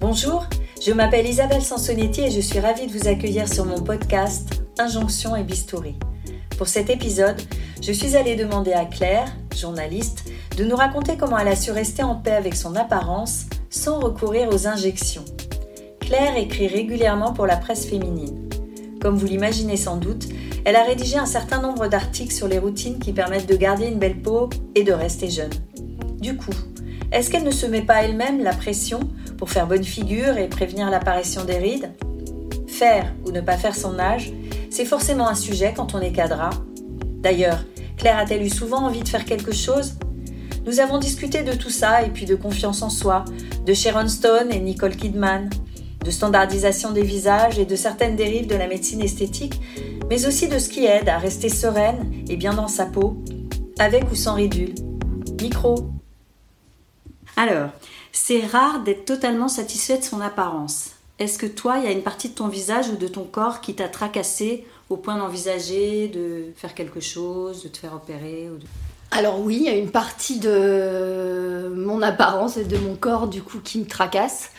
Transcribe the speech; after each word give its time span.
Bonjour, 0.00 0.46
je 0.84 0.92
m'appelle 0.92 1.26
Isabelle 1.26 1.62
Sansonetti 1.62 2.22
et 2.22 2.30
je 2.30 2.40
suis 2.40 2.58
ravie 2.58 2.86
de 2.86 2.92
vous 2.98 3.06
accueillir 3.06 3.46
sur 3.52 3.66
mon 3.66 3.80
podcast 3.82 4.62
Injonction 4.78 5.36
et 5.36 5.44
Bistouri. 5.44 5.94
Pour 6.56 6.68
cet 6.68 6.88
épisode, 6.88 7.40
je 7.82 7.92
suis 7.92 8.16
allée 8.16 8.34
demander 8.34 8.72
à 8.72 8.86
Claire, 8.86 9.30
journaliste, 9.54 10.24
de 10.56 10.64
nous 10.64 10.76
raconter 10.76 11.16
comment 11.16 11.38
elle 11.38 11.48
a 11.48 11.56
su 11.56 11.70
rester 11.70 12.02
en 12.02 12.14
paix 12.14 12.32
avec 12.32 12.56
son 12.56 12.76
apparence 12.76 13.46
sans 13.68 14.00
recourir 14.00 14.48
aux 14.48 14.66
injections. 14.66 15.24
Claire 16.00 16.36
écrit 16.36 16.66
régulièrement 16.66 17.32
pour 17.32 17.46
la 17.46 17.56
presse 17.56 17.86
féminine. 17.86 18.48
Comme 19.00 19.16
vous 19.16 19.26
l'imaginez 19.26 19.76
sans 19.76 19.96
doute, 19.96 20.28
elle 20.64 20.76
a 20.76 20.84
rédigé 20.84 21.16
un 21.16 21.26
certain 21.26 21.60
nombre 21.60 21.88
d'articles 21.88 22.34
sur 22.34 22.48
les 22.48 22.58
routines 22.58 22.98
qui 22.98 23.12
permettent 23.12 23.48
de 23.48 23.56
garder 23.56 23.86
une 23.86 23.98
belle 23.98 24.20
peau 24.20 24.50
et 24.74 24.82
de 24.82 24.92
rester 24.92 25.30
jeune. 25.30 25.52
Du 26.20 26.36
coup, 26.36 26.52
est-ce 27.12 27.30
qu'elle 27.30 27.44
ne 27.44 27.50
se 27.50 27.66
met 27.66 27.82
pas 27.82 28.04
elle-même 28.04 28.42
la 28.42 28.52
pression 28.52 29.00
pour 29.36 29.50
faire 29.50 29.66
bonne 29.66 29.84
figure 29.84 30.38
et 30.38 30.48
prévenir 30.48 30.90
l'apparition 30.90 31.44
des 31.44 31.58
rides? 31.58 31.90
Faire 32.68 33.12
ou 33.26 33.32
ne 33.32 33.40
pas 33.40 33.56
faire 33.56 33.74
son 33.74 33.98
âge, 33.98 34.32
c'est 34.70 34.84
forcément 34.84 35.28
un 35.28 35.34
sujet 35.34 35.74
quand 35.76 35.94
on 35.94 36.00
est 36.00 36.12
cadra. 36.12 36.50
D'ailleurs, 37.20 37.64
Claire 37.96 38.18
a-t-elle 38.18 38.42
eu 38.42 38.48
souvent 38.48 38.86
envie 38.86 39.02
de 39.02 39.08
faire 39.08 39.24
quelque 39.24 39.52
chose? 39.52 39.94
Nous 40.66 40.78
avons 40.78 40.98
discuté 40.98 41.42
de 41.42 41.52
tout 41.52 41.70
ça 41.70 42.02
et 42.02 42.10
puis 42.10 42.26
de 42.26 42.34
confiance 42.34 42.82
en 42.82 42.90
soi, 42.90 43.24
de 43.66 43.74
Sharon 43.74 44.08
Stone 44.08 44.52
et 44.52 44.60
Nicole 44.60 44.94
Kidman, 44.94 45.50
de 46.04 46.10
standardisation 46.10 46.92
des 46.92 47.02
visages 47.02 47.58
et 47.58 47.66
de 47.66 47.76
certaines 47.76 48.16
dérives 48.16 48.46
de 48.46 48.54
la 48.54 48.68
médecine 48.68 49.02
esthétique, 49.02 49.60
mais 50.08 50.26
aussi 50.26 50.48
de 50.48 50.58
ce 50.58 50.68
qui 50.68 50.86
aide 50.86 51.08
à 51.08 51.18
rester 51.18 51.48
sereine 51.48 52.24
et 52.28 52.36
bien 52.36 52.54
dans 52.54 52.68
sa 52.68 52.86
peau, 52.86 53.16
avec 53.78 54.10
ou 54.10 54.14
sans 54.14 54.34
ridule. 54.34 54.74
Micro. 55.40 55.90
Alors, 57.40 57.70
c'est 58.12 58.44
rare 58.44 58.80
d'être 58.80 59.06
totalement 59.06 59.48
satisfait 59.48 59.96
de 59.96 60.04
son 60.04 60.20
apparence. 60.20 60.90
Est-ce 61.18 61.38
que 61.38 61.46
toi, 61.46 61.78
il 61.78 61.84
y 61.84 61.86
a 61.86 61.90
une 61.90 62.02
partie 62.02 62.28
de 62.28 62.34
ton 62.34 62.48
visage 62.48 62.90
ou 62.90 62.96
de 62.96 63.08
ton 63.08 63.24
corps 63.24 63.62
qui 63.62 63.74
t'a 63.74 63.88
tracassé 63.88 64.66
au 64.90 64.98
point 64.98 65.16
d'envisager 65.16 66.08
de 66.08 66.52
faire 66.54 66.74
quelque 66.74 67.00
chose, 67.00 67.62
de 67.62 67.68
te 67.68 67.78
faire 67.78 67.94
opérer 67.94 68.50
Alors 69.10 69.40
oui, 69.40 69.56
il 69.60 69.62
y 69.62 69.68
a 69.70 69.74
une 69.74 69.90
partie 69.90 70.38
de 70.38 71.72
mon 71.74 72.02
apparence 72.02 72.58
et 72.58 72.64
de 72.64 72.76
mon 72.76 72.94
corps 72.94 73.26
du 73.26 73.42
coup 73.42 73.60
qui 73.64 73.78
me 73.78 73.86
tracasse. 73.86 74.50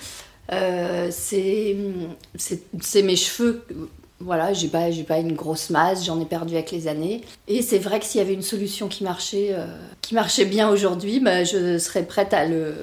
Euh, 0.51 1.09
c'est 1.11 1.75
mes 3.03 3.15
cheveux 3.15 3.63
voilà, 4.23 4.53
j'ai 4.53 4.67
pas, 4.67 4.87
pas 5.07 5.17
une 5.17 5.33
grosse 5.33 5.69
masse, 5.69 6.05
j'en 6.05 6.19
ai 6.19 6.25
perdu 6.25 6.53
avec 6.55 6.71
les 6.71 6.87
années. 6.87 7.21
Et 7.47 7.61
c'est 7.61 7.79
vrai 7.79 7.99
que 7.99 8.05
s'il 8.05 8.19
y 8.19 8.23
avait 8.23 8.33
une 8.33 8.41
solution 8.41 8.87
qui 8.87 9.03
marchait, 9.03 9.49
euh, 9.51 9.65
qui 10.01 10.15
marchait 10.15 10.45
bien 10.45 10.69
aujourd'hui, 10.69 11.19
bah, 11.19 11.43
je 11.43 11.77
serais 11.77 12.03
prête 12.03 12.33
à 12.33 12.45
le, 12.45 12.73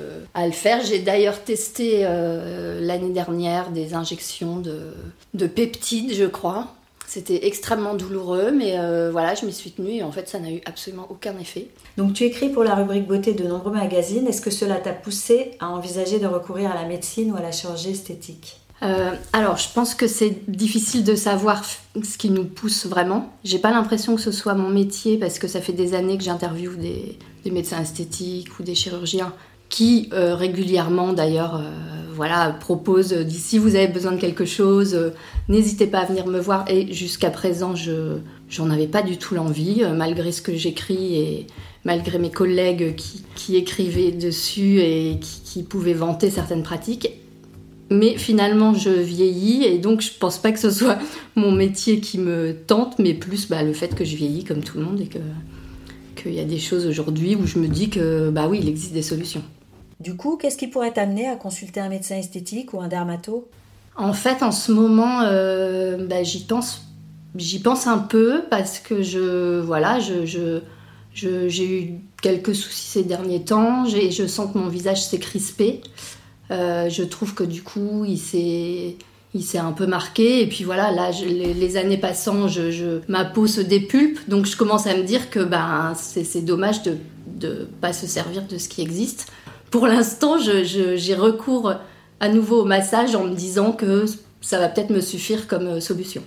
faire. 0.53 0.85
J'ai 0.85 0.99
d'ailleurs 0.99 1.43
testé 1.43 2.01
euh, 2.03 2.81
l'année 2.81 3.11
dernière 3.11 3.71
des 3.71 3.95
injections 3.95 4.57
de, 4.57 4.95
de 5.35 5.47
peptides, 5.47 6.15
je 6.15 6.25
crois. 6.25 6.75
C'était 7.07 7.47
extrêmement 7.47 7.95
douloureux, 7.95 8.51
mais 8.51 8.79
euh, 8.79 9.11
voilà, 9.11 9.35
je 9.35 9.47
m'y 9.47 9.53
suis 9.53 9.71
tenue 9.71 9.93
et 9.93 10.03
en 10.03 10.13
fait, 10.13 10.29
ça 10.29 10.39
n'a 10.39 10.51
eu 10.51 10.61
absolument 10.67 11.07
aucun 11.09 11.39
effet. 11.39 11.69
Donc, 11.97 12.13
tu 12.13 12.25
écris 12.25 12.51
pour 12.51 12.65
la 12.65 12.75
rubrique 12.75 13.07
beauté 13.07 13.33
de 13.33 13.45
nombreux 13.45 13.73
magazines. 13.73 14.27
Est-ce 14.27 14.43
que 14.43 14.51
cela 14.51 14.77
t'a 14.77 14.93
poussé 14.93 15.53
à 15.59 15.71
envisager 15.71 16.19
de 16.19 16.27
recourir 16.27 16.71
à 16.71 16.75
la 16.75 16.85
médecine 16.87 17.33
ou 17.33 17.37
à 17.37 17.41
la 17.41 17.51
chirurgie 17.51 17.93
esthétique? 17.93 18.61
Euh, 18.83 19.11
alors, 19.33 19.57
je 19.57 19.69
pense 19.75 19.95
que 19.95 20.07
c'est 20.07 20.49
difficile 20.49 21.05
de 21.05 21.15
savoir 21.15 21.65
ce 21.65 22.17
qui 22.17 22.31
nous 22.31 22.45
pousse 22.45 22.87
vraiment. 22.87 23.33
J'ai 23.45 23.59
pas 23.59 23.71
l'impression 23.71 24.15
que 24.15 24.21
ce 24.21 24.31
soit 24.31 24.55
mon 24.55 24.69
métier 24.69 25.17
parce 25.19 25.39
que 25.39 25.49
ça 25.49 25.61
fait 25.61 25.73
des 25.73 25.95
années 25.95 26.17
que 26.17 26.25
j'interviewe 26.25 26.77
des, 26.77 27.19
médecins 27.51 27.81
esthétiques 27.81 28.59
ou 28.61 28.63
des 28.63 28.75
chirurgiens 28.75 29.33
qui 29.71 30.11
euh, 30.13 30.35
régulièrement 30.35 31.15
d'ailleurs 31.15 31.57
euh, 31.57 31.71
voilà, 32.15 32.51
proposent 32.51 33.27
si 33.31 33.59
vous 33.59 33.75
avez 33.75 33.89
besoin 33.89 34.13
de 34.13 34.21
quelque 34.21 34.45
chose, 34.45 35.13
n'hésitez 35.49 35.87
pas 35.87 36.01
à 36.01 36.05
venir 36.05 36.27
me 36.27 36.39
voir. 36.39 36.67
Et 36.69 36.93
jusqu'à 36.93 37.31
présent, 37.31 37.75
je 37.75 38.19
j'en 38.51 38.71
avais 38.71 38.87
pas 38.87 39.03
du 39.03 39.17
tout 39.17 39.35
l'envie, 39.35 39.83
malgré 39.95 40.31
ce 40.31 40.43
que 40.43 40.55
j'écris 40.55 41.17
et 41.17 41.47
malgré 41.85 42.19
mes 42.19 42.31
collègues 42.31 42.95
qui, 42.97 43.57
écrivaient 43.57 44.13
dessus 44.13 44.81
et 44.81 45.19
qui 45.21 45.63
pouvaient 45.63 45.95
vanter 45.95 46.29
certaines 46.29 46.63
pratiques. 46.63 47.11
Mais 47.91 48.19
finalement, 48.19 48.75
je 48.75 48.91
vieillis 48.91 49.65
et 49.65 49.79
donc 49.79 50.03
je 50.03 50.11
pense 50.19 50.39
pas 50.39 50.53
que 50.53 50.59
ce 50.59 50.71
soit 50.71 50.99
mon 51.37 51.53
métier 51.53 52.01
qui 52.01 52.19
me 52.19 52.55
tente, 52.55 52.99
mais 52.99 53.15
plus 53.15 53.49
bah, 53.49 53.63
le 53.63 53.73
fait 53.73 53.95
que 53.95 54.05
je 54.05 54.17
vieillis 54.17 54.45
comme 54.45 54.63
tout 54.63 54.79
le 54.79 54.85
monde 54.85 55.01
et 55.01 55.07
que 55.07 55.19
qu'il 56.17 56.35
y 56.35 56.41
a 56.41 56.45
des 56.45 56.59
choses 56.59 56.87
aujourd'hui 56.87 57.37
où 57.37 57.47
je 57.47 57.59
me 57.59 57.69
dis 57.69 57.91
que 57.91 58.31
bah 58.31 58.49
oui, 58.49 58.59
il 58.61 58.69
existe 58.69 58.93
des 58.93 59.03
solutions. 59.03 59.43
Du 60.01 60.17
coup, 60.17 60.37
qu'est-ce 60.37 60.57
qui 60.57 60.69
pourrait 60.69 60.93
t'amener 60.93 61.29
à 61.29 61.37
consulter 61.37 61.81
un 61.81 61.89
médecin 61.89 62.17
esthétique 62.17 62.75
ou 62.75 62.81
un 62.81 62.89
dermato? 62.89 63.49
En 63.97 64.13
fait, 64.13 64.43
en 64.43 64.53
ce 64.53 64.71
moment, 64.71 65.23
euh, 65.23 66.07
bah, 66.07 66.23
j'y 66.23 66.45
pense, 66.45 66.83
j'y 67.37 67.61
pense 67.61 67.87
un 67.87 67.99
peu 67.99 68.43
parce 68.51 68.79
que 68.79 69.03
je 69.03 69.61
voilà, 69.61 69.99
je, 69.99 70.25
je 70.25 70.61
j'ai 71.15 71.83
eu 71.83 71.95
quelques 72.23 72.55
soucis 72.55 72.87
ces 72.87 73.05
derniers 73.05 73.43
temps. 73.43 73.85
Je 73.87 74.27
sens 74.27 74.53
que 74.53 74.59
mon 74.59 74.69
visage 74.69 75.05
s'est 75.05 75.19
crispé. 75.19 75.81
Euh, 76.51 76.89
je 76.89 77.03
trouve 77.03 77.35
que 77.35 77.45
du 77.45 77.63
coup, 77.63 78.05
il 78.07 78.19
s'est 78.19 78.97
il 79.35 79.43
s'est 79.43 79.59
un 79.59 79.73
peu 79.73 79.87
marqué. 79.87 80.43
Et 80.43 80.47
puis 80.47 80.65
voilà 80.65 80.91
là 80.91 81.11
les, 81.11 81.77
années 81.77 81.99
passant 81.99 82.49
je, 82.49 83.01
ma 83.09 83.25
peau 83.25 83.47
se 83.47 83.61
dépulpe. 83.61 84.19
Donc 84.29 84.47
je 84.47 84.57
commence 84.57 84.87
à 84.87 84.97
me 84.97 85.03
dire 85.03 85.31
que 85.31 85.41
ben 85.41 85.93
c'est 85.97 86.45
dommage 86.45 86.83
de 86.83 86.97
ne 87.43 87.65
pas 87.65 87.93
se 87.93 88.07
servir 88.07 88.43
de 88.47 88.59
ce 88.59 88.69
qui 88.69 88.81
existe. 88.81 89.31
Pour 89.71 89.87
l'instant 89.87 90.39
j'ai 90.39 91.15
recours 91.15 91.75
à 92.21 92.29
nouveau 92.29 92.63
au 92.63 92.65
massage 92.65 93.15
en 93.15 93.25
me 93.25 93.35
disant 93.35 93.73
que 93.73 94.07
ça 94.41 94.59
va 94.59 94.69
peut-être 94.69 94.91
me 94.91 95.01
suffire 95.01 95.47
comme 95.47 95.67
euh, 95.67 95.81
solution. 95.81 96.23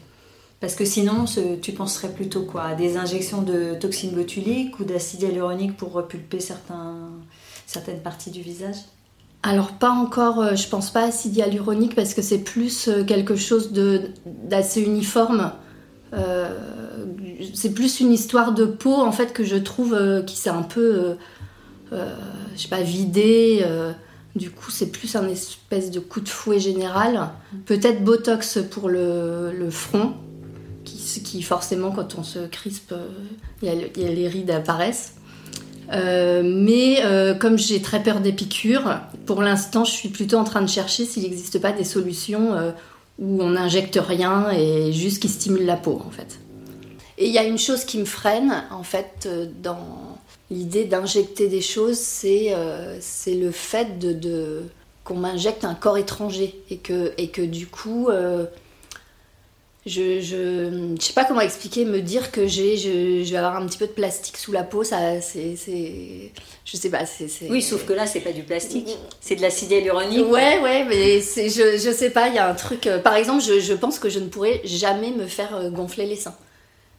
Parce 0.60 0.76
que 0.76 0.86
sinon 0.86 1.26
tu 1.62 1.72
penserais 1.72 2.10
plutôt 2.10 2.44
quoi? 2.44 2.64
À 2.66 2.76
des 2.76 2.96
injections 2.96 3.42
de 3.42 3.74
toxines 3.80 4.12
botuliques 4.12 4.80
ou 4.80 4.84
d'acide 4.84 5.24
hyaluronique 5.24 5.76
pour 5.76 5.92
repulper 5.92 6.40
certaines 6.40 8.02
parties 8.04 8.30
du 8.30 8.42
visage? 8.42 8.76
Alors 9.44 9.72
pas 9.72 9.90
encore, 9.90 10.40
euh, 10.40 10.56
je 10.56 10.68
pense 10.68 10.92
pas 10.92 11.04
acide 11.04 11.36
hyaluronique 11.36 11.96
parce 11.96 12.14
que 12.14 12.22
c'est 12.22 12.40
plus 12.40 12.88
euh, 12.88 13.04
quelque 13.04 13.36
chose 13.36 13.72
d'assez 14.26 14.82
uniforme. 14.82 15.52
Euh, 16.14 16.56
c'est 17.56 17.74
plus 17.74 18.02
une 18.02 18.12
histoire 18.12 18.52
de 18.52 18.66
peau 18.66 18.94
en 18.94 19.12
fait 19.12 19.34
que 19.34 19.44
je 19.44 19.56
trouve 19.56 19.98
qui 20.28 20.38
s'est 20.38 20.50
un 20.50 20.62
peu, 20.62 21.16
je 21.92 21.98
sais 22.56 22.68
pas, 22.68 22.82
vidé. 22.82 23.66
du 24.36 24.52
coup, 24.52 24.70
c'est 24.70 24.92
plus 24.92 25.16
un 25.16 25.28
espèce 25.28 25.90
de 25.90 26.00
coup 26.00 26.22
de 26.22 26.30
fouet 26.30 26.60
général. 26.60 27.30
Peut-être 27.66 28.04
Botox 28.04 28.60
pour 28.70 28.90
le, 28.90 29.70
front, 29.72 30.14
qui, 30.84 31.42
forcément 31.42 31.92
quand 31.92 32.16
on 32.20 32.24
se 32.24 32.46
crispe, 32.46 32.94
les 33.64 34.28
rides 34.28 34.52
apparaissent. 34.52 35.16
Euh, 35.92 36.42
mais 36.44 37.04
euh, 37.04 37.34
comme 37.34 37.58
j'ai 37.58 37.82
très 37.82 38.02
peur 38.02 38.22
des 38.22 38.32
piqûres, 38.32 39.02
pour 39.26 39.42
l'instant, 39.42 39.84
je 39.84 39.92
suis 39.92 40.10
plutôt 40.10 40.38
en 40.38 40.44
train 40.44 40.62
de 40.62 40.70
chercher 40.70 41.06
s'il 41.06 41.24
n'existe 41.24 41.60
pas 41.60 41.72
des 41.72 41.84
solutions 41.84 42.54
euh, 42.54 42.72
où 43.20 43.42
on 43.42 43.52
n'injecte 43.52 44.00
rien 44.02 44.50
et 44.52 44.94
juste 44.94 45.22
qui 45.22 45.28
stimule 45.28 45.66
la 45.66 45.76
peau, 45.76 46.02
en 46.06 46.12
fait. 46.12 46.40
Et 47.18 47.28
il 47.28 47.34
y 47.34 47.38
a 47.38 47.44
une 47.44 47.58
chose 47.58 47.84
qui 47.84 47.98
me 47.98 48.06
freine, 48.06 48.64
en 48.72 48.84
fait, 48.84 49.28
dans 49.62 50.18
l'idée 50.50 50.86
d'injecter 50.86 51.50
des 51.50 51.62
choses, 51.62 51.98
c'est 51.98 52.56
le 53.28 53.52
fait 53.52 54.00
de, 54.00 54.64
qu'on 55.04 55.16
m'injecte 55.16 55.66
un 55.66 55.76
corps 55.76 55.98
étranger 55.98 56.60
et 56.72 56.78
que, 56.78 57.12
et 57.18 57.28
que 57.28 57.44
du 57.44 57.68
coup, 57.68 58.10
je, 59.88 60.22
je, 60.22 60.96
sais 61.02 61.14
pas 61.14 61.26
comment 61.26 61.42
expliquer, 61.42 61.86
me 61.86 62.02
dire 62.02 62.32
que 62.32 62.46
j'ai, 62.46 62.78
je, 62.78 63.30
vais 63.32 63.38
avoir 63.38 63.56
un 63.56 63.66
petit 63.66 63.80
peu 63.80 63.88
de 63.88 63.92
plastique 63.92 64.38
sous 64.38 64.52
la 64.52 64.64
peau, 64.64 64.84
ça, 64.84 65.20
c'est, 65.22 65.56
je 66.66 66.78
sais 66.78 66.90
pas, 66.90 67.08
c'est, 67.08 67.28
Oui, 67.50 67.64
sauf 67.64 67.86
que 67.86 67.94
là, 67.94 68.06
c'est 68.06 68.20
pas 68.20 68.32
du 68.32 68.44
plastique, 68.44 68.96
c'est 69.20 69.36
de 69.36 69.42
l'acide 69.42 69.72
hyaluronique. 69.72 70.28
Ouais, 70.28 70.60
ouais, 70.60 70.86
mais 70.86 71.20
c'est, 71.22 71.50
je, 71.50 71.80
je 71.80 71.92
sais 71.92 72.12
pas, 72.12 72.28
il 72.28 72.36
y 72.36 72.38
a 72.38 72.48
un 72.48 72.54
truc. 72.54 72.86
Euh, 72.86 73.00
par 73.00 73.16
exemple, 73.16 73.44
je, 73.44 73.60
je, 73.60 73.74
pense 73.74 73.98
que 73.98 74.10
je 74.10 74.20
ne 74.20 74.28
pourrais 74.28 74.62
jamais 74.66 75.10
me 75.12 75.26
faire 75.26 75.56
euh, 75.56 75.70
gonfler 75.72 76.06
les 76.06 76.16
seins. 76.16 76.36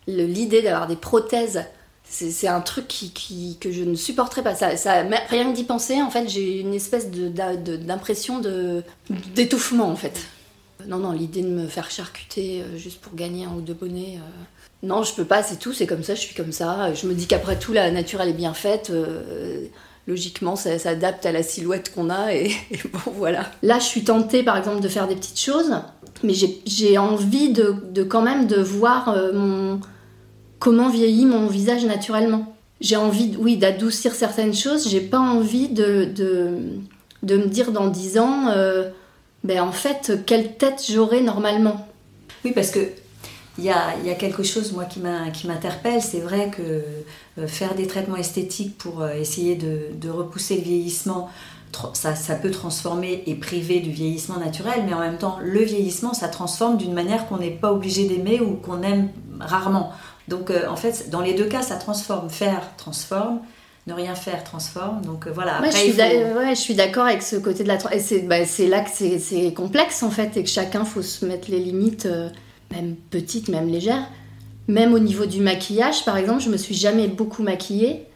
l'idée 0.08 0.60
d'avoir 0.62 0.88
des 0.88 0.96
prothèses, 0.96 1.64
c'est, 2.04 2.48
un 2.48 2.60
truc 2.60 2.88
qui, 2.88 3.12
qui, 3.12 3.58
que 3.60 3.70
je 3.70 3.84
ne 3.84 3.94
supporterais 3.94 4.42
pas. 4.42 4.56
Ça, 4.56 4.76
ça, 4.76 5.04
rien 5.28 5.50
que 5.50 5.54
d'y 5.54 5.64
penser, 5.64 6.02
en 6.02 6.10
fait, 6.10 6.28
j'ai 6.28 6.58
une 6.58 6.74
espèce 6.74 7.12
de, 7.12 7.28
d'impression 7.28 8.40
de, 8.40 8.82
d'étouffement, 9.34 9.88
en 9.88 9.96
fait. 9.96 10.20
Non, 10.88 10.98
non, 10.98 11.12
l'idée 11.12 11.42
de 11.42 11.48
me 11.48 11.66
faire 11.66 11.90
charcuter 11.90 12.62
euh, 12.62 12.76
juste 12.76 13.00
pour 13.00 13.14
gagner 13.14 13.44
un 13.44 13.54
ou 13.56 13.60
deux 13.60 13.74
bonnets. 13.74 14.16
Euh, 14.16 14.86
non, 14.86 15.02
je 15.02 15.14
peux 15.14 15.24
pas, 15.24 15.42
c'est 15.42 15.58
tout, 15.58 15.72
c'est 15.72 15.86
comme 15.86 16.02
ça, 16.02 16.14
je 16.14 16.20
suis 16.20 16.34
comme 16.34 16.52
ça. 16.52 16.92
Je 16.94 17.06
me 17.06 17.14
dis 17.14 17.26
qu'après 17.26 17.58
tout, 17.58 17.72
la 17.72 17.90
nature, 17.90 18.20
elle 18.20 18.30
est 18.30 18.34
bien 18.34 18.54
faite. 18.54 18.90
Euh, 18.90 19.66
logiquement, 20.06 20.56
ça 20.56 20.78
s'adapte 20.78 21.24
à 21.26 21.32
la 21.32 21.42
silhouette 21.42 21.94
qu'on 21.94 22.10
a 22.10 22.34
et, 22.34 22.50
bon, 22.92 23.12
voilà. 23.16 23.50
Là, 23.62 23.78
je 23.78 23.84
suis 23.84 24.04
tentée, 24.04 24.42
par 24.42 24.56
exemple, 24.56 24.80
de 24.80 24.88
faire 24.88 25.08
des 25.08 25.16
petites 25.16 25.40
choses, 25.40 25.72
mais 26.24 26.34
j'ai 26.66 26.98
envie 26.98 27.52
de, 27.52 28.02
quand 28.02 28.22
même 28.22 28.46
de 28.46 28.60
voir 28.60 29.16
mon, 29.32 29.80
comment 30.58 30.88
vieillit 30.88 31.26
mon 31.26 31.46
visage 31.46 31.84
naturellement. 31.84 32.54
J'ai 32.80 32.96
envie, 32.96 33.36
oui, 33.38 33.56
d'adoucir 33.56 34.12
certaines 34.12 34.54
choses, 34.54 34.88
j'ai 34.88 35.00
pas 35.00 35.20
envie 35.20 35.68
de 35.68 36.12
de 37.22 37.36
me 37.36 37.46
dire 37.46 37.72
dans 37.72 37.88
10 37.88 38.18
ans, 38.18 38.48
ben 39.44 39.60
en 39.60 39.72
fait, 39.72 40.24
quelle 40.26 40.56
tête 40.56 40.84
j'aurai 40.88 41.20
normalement? 41.20 41.86
Oui, 42.44 42.52
parce 42.52 42.70
que 42.70 42.80
il 43.58 43.64
y 43.64 43.70
a, 43.70 43.96
y 44.02 44.10
a, 44.10 44.14
quelque 44.14 44.42
chose, 44.42 44.72
moi, 44.72 44.86
qui 44.86 45.00
m'interpelle. 45.00 46.00
C'est 46.00 46.20
vrai 46.20 46.50
que 46.50 46.62
euh, 46.62 47.46
faire 47.46 47.74
des 47.74 47.86
traitements 47.86 48.16
esthétiques 48.16 48.78
pour 48.78 49.02
euh, 49.02 49.12
essayer 49.12 49.56
de, 49.56 49.88
de, 49.94 50.08
repousser 50.08 50.56
le 50.56 50.62
vieillissement, 50.62 51.28
ça, 51.92 52.14
ça, 52.14 52.34
peut 52.34 52.50
transformer 52.50 53.22
et 53.26 53.34
priver 53.34 53.80
du 53.80 53.90
vieillissement 53.90 54.38
naturel, 54.38 54.84
mais 54.86 54.94
en 54.94 55.00
même 55.00 55.18
temps, 55.18 55.38
le 55.42 55.60
vieillissement, 55.60 56.14
ça 56.14 56.28
transforme 56.28 56.78
d'une 56.78 56.94
manière 56.94 57.26
qu'on 57.28 57.38
n'est 57.38 57.50
pas 57.50 57.72
obligé 57.72 58.08
d'aimer 58.08 58.40
ou 58.40 58.54
qu'on 58.54 58.82
aime 58.82 59.10
rarement. 59.38 59.92
Donc, 60.28 60.50
euh, 60.50 60.66
en 60.68 60.76
fait, 60.76 61.10
dans 61.10 61.20
les 61.20 61.34
deux 61.34 61.46
cas, 61.46 61.62
ça 61.62 61.76
transforme. 61.76 62.30
Faire 62.30 62.74
transforme, 62.78 63.40
ne 63.86 63.94
rien 63.94 64.14
faire 64.14 64.44
transforme. 64.44 65.02
Donc 65.02 65.26
voilà. 65.28 65.56
Après, 65.56 65.70
je, 65.70 66.54
suis 66.54 66.74
d'accord 66.74 67.06
avec 67.06 67.22
ce 67.22 67.36
côté 67.36 67.64
de 67.64 67.68
la. 67.68 67.78
Et 67.92 68.20
bah, 68.22 68.44
c'est 68.44 68.66
là 68.66 68.80
que 68.80 68.90
c'est 68.90 69.52
complexe 69.54 70.02
en 70.02 70.10
fait 70.10 70.36
et 70.36 70.42
que 70.42 70.48
chacun 70.48 70.84
faut 70.84 71.02
se 71.02 71.24
mettre 71.26 71.50
les 71.50 71.58
limites 71.58 72.06
même 72.72 72.96
petite, 73.10 73.48
même 73.48 73.68
légère. 73.68 74.02
Même 74.68 74.94
au 74.94 74.98
niveau 74.98 75.26
du 75.26 75.40
maquillage, 75.40 76.04
par 76.04 76.16
exemple, 76.16 76.40
je 76.40 76.48
me 76.48 76.56
suis 76.56 76.74
jamais 76.74 77.08
beaucoup 77.08 77.42
maquillée. 77.42 78.06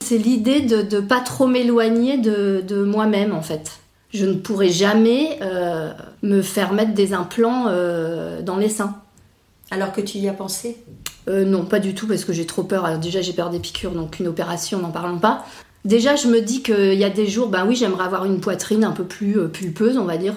C'est 0.00 0.18
l'idée 0.18 0.60
de 0.60 0.82
ne 0.96 1.00
pas 1.00 1.20
trop 1.20 1.46
m'éloigner 1.46 2.18
de, 2.18 2.84
moi-même, 2.84 3.34
en 3.34 3.42
fait. 3.42 3.72
Je 4.10 4.24
ne 4.24 4.34
pourrais 4.34 4.70
jamais 4.70 5.38
euh, 5.42 5.92
me 6.22 6.40
faire 6.40 6.72
mettre 6.72 6.94
des 6.94 7.12
implants 7.12 7.66
euh, 7.68 8.40
dans 8.42 8.56
les 8.56 8.68
seins. 8.68 8.96
Alors 9.70 9.92
que 9.92 10.00
tu 10.00 10.18
y 10.18 10.28
as 10.28 10.32
pensé? 10.32 10.78
Euh, 11.28 11.44
Non, 11.44 11.64
pas 11.64 11.78
du 11.78 11.94
tout, 11.94 12.06
parce 12.06 12.24
que 12.24 12.32
j'ai 12.32 12.46
trop 12.46 12.62
peur. 12.62 12.84
Alors 12.84 12.98
déjà, 12.98 13.20
j'ai 13.20 13.32
peur 13.32 13.50
des 13.50 13.58
piqûres, 13.58 13.92
donc 13.92 14.18
une 14.18 14.28
opération, 14.28 14.78
n'en 14.78 14.90
parlons 14.90 15.18
pas. 15.18 15.44
Déjà, 15.84 16.16
je 16.16 16.28
me 16.28 16.40
dis 16.40 16.62
qu'il 16.62 16.94
y 16.94 17.04
a 17.04 17.10
des 17.10 17.28
jours, 17.28 17.48
ben 17.48 17.66
oui, 17.66 17.76
j'aimerais 17.76 18.04
avoir 18.04 18.24
une 18.24 18.40
poitrine 18.40 18.84
un 18.84 18.92
peu 18.92 19.04
plus 19.04 19.48
pulpeuse, 19.48 19.96
on 19.96 20.04
va 20.04 20.16
dire. 20.16 20.34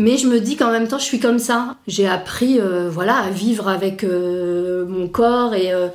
Mais 0.00 0.16
je 0.16 0.26
me 0.28 0.40
dis 0.40 0.56
qu'en 0.56 0.70
même 0.70 0.88
temps, 0.88 0.98
je 0.98 1.04
suis 1.04 1.20
comme 1.20 1.38
ça. 1.38 1.76
J'ai 1.86 2.08
appris 2.08 2.58
euh, 2.58 2.88
voilà, 2.90 3.16
à 3.16 3.28
vivre 3.28 3.68
avec 3.68 4.02
euh, 4.02 4.86
mon 4.86 5.08
corps. 5.08 5.54
Et 5.54 5.74
euh, 5.74 5.88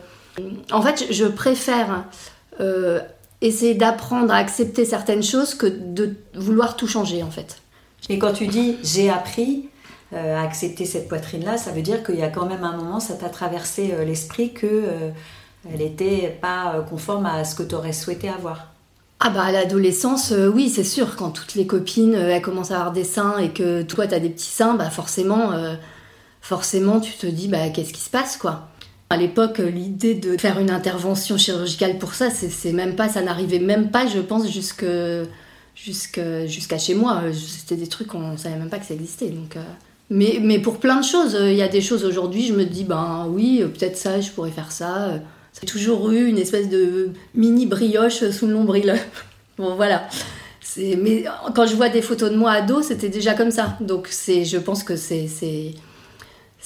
en 0.72 0.82
fait, 0.82 1.08
je 1.10 1.26
préfère 1.26 2.06
essayer 3.42 3.74
d'apprendre 3.74 4.32
à 4.32 4.38
accepter 4.38 4.86
certaines 4.86 5.24
choses 5.24 5.56
que 5.56 5.66
de 5.66 6.16
vouloir 6.36 6.78
tout 6.78 6.88
changer, 6.88 7.24
en 7.24 7.32
fait. 7.32 7.58
Et 8.08 8.20
quand 8.20 8.32
tu 8.32 8.48
dis 8.48 8.78
j'ai 8.84 9.10
appris 9.10 9.70
à 10.14 10.42
accepter 10.42 10.86
cette 10.86 11.08
poitrine-là, 11.08 11.58
ça 11.58 11.72
veut 11.72 11.82
dire 11.82 12.04
qu'il 12.04 12.16
y 12.16 12.24
a 12.24 12.30
quand 12.30 12.46
même 12.46 12.64
un 12.64 12.78
moment, 12.78 13.00
ça 13.00 13.16
t'a 13.16 13.30
traversé 13.30 13.94
l'esprit 14.06 14.54
que 14.54 14.84
elle 15.72 15.80
n'était 15.80 16.38
pas 16.42 16.86
conforme 16.90 17.26
à 17.26 17.44
ce 17.44 17.56
que 17.56 17.64
tu 17.64 17.76
aurais 17.76 17.94
souhaité 17.94 18.30
avoir. 18.30 18.76
Ah 19.20 19.30
bah 19.30 19.44
à 19.44 19.52
l'adolescence, 19.52 20.34
euh, 20.34 20.50
oui, 20.50 20.70
c'est 20.70 20.84
sûr, 20.84 21.16
quand 21.16 21.32
toutes 21.32 21.56
les 21.56 21.66
copines, 21.66 22.16
euh, 22.16 22.30
elles 22.32 22.42
commencent 22.42 22.72
à 22.72 22.76
avoir 22.76 22.92
des 22.92 23.06
seins 23.06 23.38
et 23.38 23.52
que 23.52 23.82
toi, 23.82 24.08
t'as 24.08 24.20
des 24.20 24.30
petits 24.30 24.52
seins, 24.52 24.76
bah 24.76 24.90
forcément, 24.90 25.54
euh, 25.54 25.76
forcément, 26.42 27.00
tu 27.00 27.14
te 27.14 27.26
dis, 27.26 27.48
bah 27.48 27.70
qu'est-ce 27.70 27.94
qui 27.94 28.02
se 28.02 28.10
passe, 28.10 28.36
quoi. 28.36 28.68
À 29.10 29.18
l'époque, 29.18 29.60
l'idée 29.60 30.16
de 30.16 30.38
faire 30.38 30.60
une 30.60 30.70
intervention 30.70 31.38
chirurgicale 31.38 31.98
pour 31.98 32.14
ça, 32.14 32.30
c'est 32.30 32.74
même 32.74 32.96
pas, 32.96 33.08
ça 33.08 33.22
n'arrivait 33.22 33.60
même 33.60 33.90
pas, 33.92 34.06
je 34.08 34.20
pense, 34.20 34.50
jusque 34.50 34.86
jusqu'à 35.76 36.78
chez 36.78 36.96
moi. 36.96 37.22
C'était 37.32 37.76
des 37.76 37.88
trucs 37.88 38.08
qu'on 38.08 38.36
savait 38.36 38.58
même 38.58 38.70
pas 38.70 38.80
que 38.80 38.86
ça 38.86 38.96
existait. 38.96 39.30
Donc, 39.30 39.58
mais, 40.10 40.40
mais 40.42 40.60
pour 40.60 40.80
plein 40.80 41.00
de 41.00 41.06
choses, 41.06 41.38
il 41.40 41.56
y 41.56 41.62
a 41.62 41.68
des 41.68 41.82
choses 41.82 42.06
aujourd'hui, 42.06 42.46
je 42.46 42.54
me 42.54 42.66
dis, 42.66 42.84
ben 42.84 43.28
oui, 43.30 43.64
peut-être 43.74 43.98
ça, 43.98 44.22
je 44.22 44.32
pourrais 44.32 44.52
faire 44.52 44.72
ça. 44.72 45.20
C'est 45.54 45.66
toujours 45.66 46.12
eu 46.12 46.28
une 46.28 46.38
espèce 46.38 46.70
de 46.70 47.12
mini 47.34 47.66
brioche 47.66 48.30
sous 48.30 48.46
le 48.46 48.54
nombril. 48.54 48.96
bon, 49.58 49.76
voilà. 49.76 50.08
Mais 50.78 51.26
quand 51.56 51.66
je 51.66 51.76
vois 51.76 51.90
des 51.90 52.02
photos 52.02 52.32
de 52.32 52.36
moi 52.36 52.52
ado, 52.52 52.82
c'était 52.82 53.10
déjà 53.10 53.34
comme 53.34 53.52
ça. 53.52 53.78
Donc 53.80 54.10
je 54.10 54.58
pense 54.58 54.84
que 54.84 54.96
c'est 54.96 55.28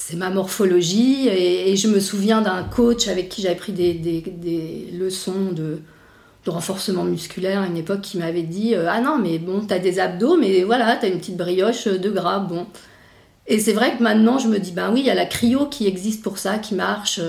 c'est 0.00 0.16
ma 0.16 0.30
morphologie. 0.30 1.28
Et, 1.28 1.76
je 1.76 1.88
me 1.88 2.00
souviens 2.00 2.40
d'un 2.40 2.64
coach 2.64 3.08
avec 3.08 3.28
qui 3.28 3.42
j'avais 3.42 3.54
pris 3.54 3.72
des, 3.72 3.92
des, 3.94 4.88
leçons 4.92 5.52
de, 5.52 5.78
de, 6.44 6.50
renforcement 6.50 7.04
musculaire 7.04 7.60
à 7.60 7.66
une 7.66 7.76
époque 7.76 8.00
qui 8.00 8.18
m'avait 8.18 8.42
dit 8.42 8.74
euh, 8.74 8.88
Ah 8.90 9.00
non, 9.00 9.18
mais 9.18 9.38
bon, 9.38 9.60
t'as 9.66 9.78
des 9.78 10.00
abdos, 10.00 10.36
mais 10.36 10.62
voilà, 10.64 10.96
t'as 10.96 11.08
une 11.08 11.18
petite 11.18 11.36
brioche 11.36 11.86
de 11.86 12.10
gras. 12.10 12.40
Bon. 12.40 12.66
Et 13.50 13.58
c'est 13.58 13.72
vrai 13.72 13.96
que 13.96 14.02
maintenant, 14.02 14.38
je 14.38 14.48
me 14.48 14.58
dis 14.58 14.70
Ben 14.70 14.90
oui, 14.92 15.00
il 15.00 15.06
y 15.06 15.10
a 15.10 15.14
la 15.14 15.26
cryo 15.26 15.66
qui 15.66 15.86
existe 15.86 16.22
pour 16.22 16.38
ça, 16.38 16.58
qui 16.58 16.74
marche. 16.74 17.20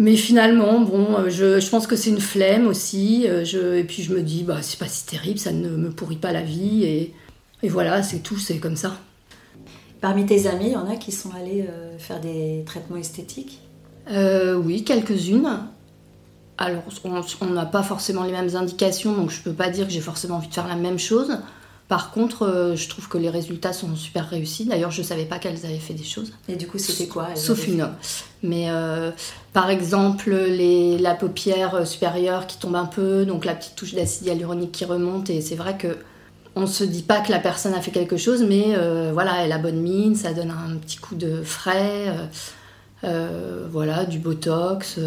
Mais 0.00 0.16
finalement, 0.16 0.80
bon, 0.80 1.18
euh, 1.18 1.28
je, 1.28 1.68
pense 1.68 1.86
que 1.86 1.94
c'est 1.94 2.08
une 2.08 2.20
flemme 2.20 2.66
aussi. 2.66 3.26
Euh, 3.26 3.44
je, 3.44 3.76
et 3.76 3.84
puis 3.84 4.02
je 4.02 4.14
me 4.14 4.22
dis, 4.22 4.44
bah, 4.44 4.62
c'est 4.62 4.78
pas 4.78 4.88
si 4.88 5.04
terrible, 5.04 5.38
ça 5.38 5.52
ne 5.52 5.68
me 5.68 5.90
pourrit 5.90 6.16
pas 6.16 6.32
la 6.32 6.40
vie. 6.40 6.84
Et, 6.84 7.14
et 7.62 7.68
voilà, 7.68 8.02
c'est 8.02 8.20
tout, 8.20 8.38
c'est 8.38 8.56
comme 8.56 8.76
ça. 8.76 8.96
Parmi 10.00 10.24
tes 10.24 10.46
amis, 10.46 10.68
il 10.68 10.72
y 10.72 10.76
en 10.76 10.88
a 10.88 10.96
qui 10.96 11.12
sont 11.12 11.28
allés 11.34 11.66
euh, 11.68 11.98
faire 11.98 12.18
des 12.18 12.62
traitements 12.64 12.96
esthétiques? 12.96 13.60
Oui, 14.08 14.84
quelques-unes. 14.84 15.48
Alors, 16.56 16.82
on 17.40 17.46
n'a 17.46 17.66
pas 17.66 17.82
forcément 17.82 18.24
les 18.24 18.32
mêmes 18.32 18.56
indications, 18.56 19.14
donc 19.14 19.30
je 19.30 19.40
peux 19.40 19.52
pas 19.52 19.68
dire 19.68 19.86
que 19.86 19.92
j'ai 19.92 20.00
forcément 20.00 20.36
envie 20.36 20.48
de 20.48 20.54
faire 20.54 20.66
la 20.66 20.76
même 20.76 20.98
chose. 20.98 21.38
Par 21.90 22.12
contre, 22.12 22.46
euh, 22.46 22.76
je 22.76 22.88
trouve 22.88 23.08
que 23.08 23.18
les 23.18 23.30
résultats 23.30 23.72
sont 23.72 23.96
super 23.96 24.30
réussis. 24.30 24.64
D'ailleurs, 24.64 24.92
je 24.92 25.00
ne 25.00 25.06
savais 25.06 25.24
pas 25.24 25.40
qu'elles 25.40 25.66
avaient 25.66 25.80
fait 25.80 25.92
des 25.92 26.04
choses. 26.04 26.32
Et 26.48 26.54
du 26.54 26.68
coup, 26.68 26.78
c'était 26.78 27.08
quoi 27.08 27.34
Sauf 27.34 27.66
une. 27.66 27.88
Mais 28.44 28.70
euh, 28.70 29.10
par 29.52 29.70
exemple, 29.70 30.30
les, 30.30 30.98
la 30.98 31.16
paupière 31.16 31.84
supérieure 31.84 32.46
qui 32.46 32.60
tombe 32.60 32.76
un 32.76 32.84
peu, 32.84 33.24
donc 33.24 33.44
la 33.44 33.56
petite 33.56 33.74
touche 33.74 33.92
d'acide 33.92 34.28
hyaluronique 34.28 34.70
qui 34.70 34.84
remonte. 34.84 35.30
Et 35.30 35.40
c'est 35.40 35.56
vrai 35.56 35.76
que 35.76 35.96
on 36.54 36.68
se 36.68 36.84
dit 36.84 37.02
pas 37.02 37.22
que 37.22 37.32
la 37.32 37.40
personne 37.40 37.74
a 37.74 37.80
fait 37.80 37.90
quelque 37.90 38.16
chose, 38.16 38.44
mais 38.44 38.66
euh, 38.76 39.10
voilà, 39.12 39.44
elle 39.44 39.50
a 39.50 39.58
bonne 39.58 39.80
mine, 39.80 40.14
ça 40.14 40.32
donne 40.32 40.52
un 40.52 40.76
petit 40.76 40.98
coup 40.98 41.16
de 41.16 41.42
frais, 41.42 42.14
voilà, 43.02 44.04
du 44.04 44.20
botox. 44.20 45.00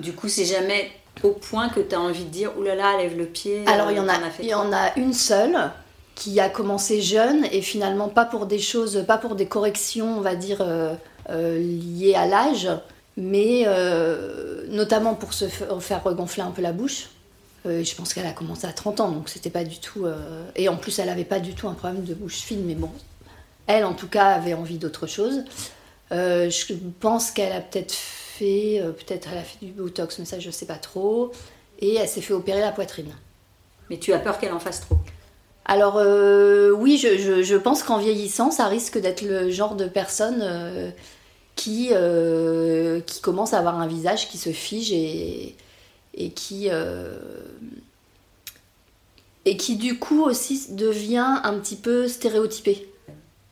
Du 0.00 0.12
coup, 0.12 0.28
c'est 0.28 0.44
jamais 0.44 0.92
au 1.22 1.30
point 1.30 1.68
que 1.68 1.80
tu 1.80 1.94
as 1.94 2.00
envie 2.00 2.24
de 2.24 2.30
dire 2.30 2.56
oulala, 2.58 2.82
là 2.82 2.92
là, 2.92 2.98
lève 3.02 3.16
le 3.16 3.26
pied 3.26 3.64
Alors 3.66 3.90
il 3.90 3.96
y, 3.96 4.00
en 4.00 4.08
a, 4.08 4.18
il 4.40 4.48
y 4.48 4.54
en 4.54 4.72
a 4.72 4.96
une 4.96 5.12
seule 5.12 5.70
qui 6.14 6.38
a 6.40 6.48
commencé 6.48 7.00
jeune 7.00 7.44
et 7.50 7.60
finalement 7.60 8.08
pas 8.08 8.24
pour 8.24 8.46
des 8.46 8.58
choses, 8.58 9.04
pas 9.06 9.18
pour 9.18 9.34
des 9.34 9.46
corrections, 9.46 10.18
on 10.18 10.20
va 10.20 10.36
dire, 10.36 10.58
euh, 10.60 10.94
euh, 11.30 11.58
liées 11.58 12.14
à 12.14 12.26
l'âge, 12.26 12.68
mais 13.16 13.64
euh, 13.66 14.64
notamment 14.68 15.14
pour 15.14 15.32
se 15.32 15.46
faire 15.46 16.02
regonfler 16.02 16.42
un 16.42 16.50
peu 16.50 16.62
la 16.62 16.72
bouche. 16.72 17.08
je 17.64 17.94
pense 17.94 18.12
qu'elle 18.14 18.26
a 18.26 18.32
commencé 18.32 18.66
à 18.66 18.72
30 18.72 19.00
ans, 19.00 19.10
donc 19.10 19.28
c'était 19.28 19.50
pas 19.50 19.64
du 19.64 19.78
tout. 19.78 20.06
Et 20.54 20.68
en 20.68 20.76
plus, 20.76 20.98
elle 20.98 21.08
avait 21.08 21.24
pas 21.24 21.40
du 21.40 21.54
tout 21.54 21.68
un 21.68 21.74
problème 21.74 22.04
de 22.04 22.14
bouche 22.14 22.40
fine, 22.40 22.64
mais 22.64 22.74
bon, 22.74 22.90
elle 23.66 23.84
en 23.84 23.94
tout 23.94 24.08
cas 24.08 24.26
avait 24.26 24.54
envie 24.54 24.78
d'autre 24.78 25.06
chose. 25.06 25.44
je 26.10 26.74
pense 27.00 27.30
qu'elle 27.30 27.52
a 27.52 27.60
peut-être 27.60 27.94
fait, 28.38 28.80
euh, 28.80 28.92
peut-être 28.92 29.28
elle 29.32 29.38
a 29.38 29.42
fait 29.42 29.64
du 29.64 29.72
Botox, 29.72 30.18
mais 30.18 30.24
ça 30.24 30.38
je 30.38 30.50
sais 30.50 30.66
pas 30.66 30.76
trop. 30.76 31.32
Et 31.78 31.94
elle 31.94 32.08
s'est 32.08 32.20
fait 32.20 32.34
opérer 32.34 32.60
la 32.60 32.72
poitrine. 32.72 33.12
Mais 33.90 33.98
tu 33.98 34.12
as 34.12 34.18
peur 34.18 34.38
qu'elle 34.38 34.52
en 34.52 34.60
fasse 34.60 34.80
trop? 34.80 34.96
Alors 35.64 35.96
euh, 35.96 36.70
oui, 36.70 36.98
je, 36.98 37.56
pense 37.56 37.82
qu'en 37.82 37.98
vieillissant, 37.98 38.50
ça 38.50 38.66
risque 38.66 38.98
d'être 38.98 39.22
le 39.22 39.50
genre 39.50 39.74
de 39.76 39.86
personne 39.86 40.40
euh, 40.42 40.90
qui, 41.56 41.90
qui 43.06 43.20
commence 43.20 43.54
à 43.54 43.58
avoir 43.58 43.80
un 43.80 43.86
visage 43.86 44.28
qui 44.28 44.38
se 44.38 44.50
fige 44.50 44.92
et, 44.92 45.56
et 46.14 46.30
qui 46.30 46.68
et 49.46 49.56
qui 49.58 49.76
du 49.76 49.98
coup 49.98 50.22
aussi 50.22 50.74
devient 50.74 51.40
un 51.42 51.58
petit 51.58 51.76
peu 51.76 52.08
stéréotypé. 52.08 52.88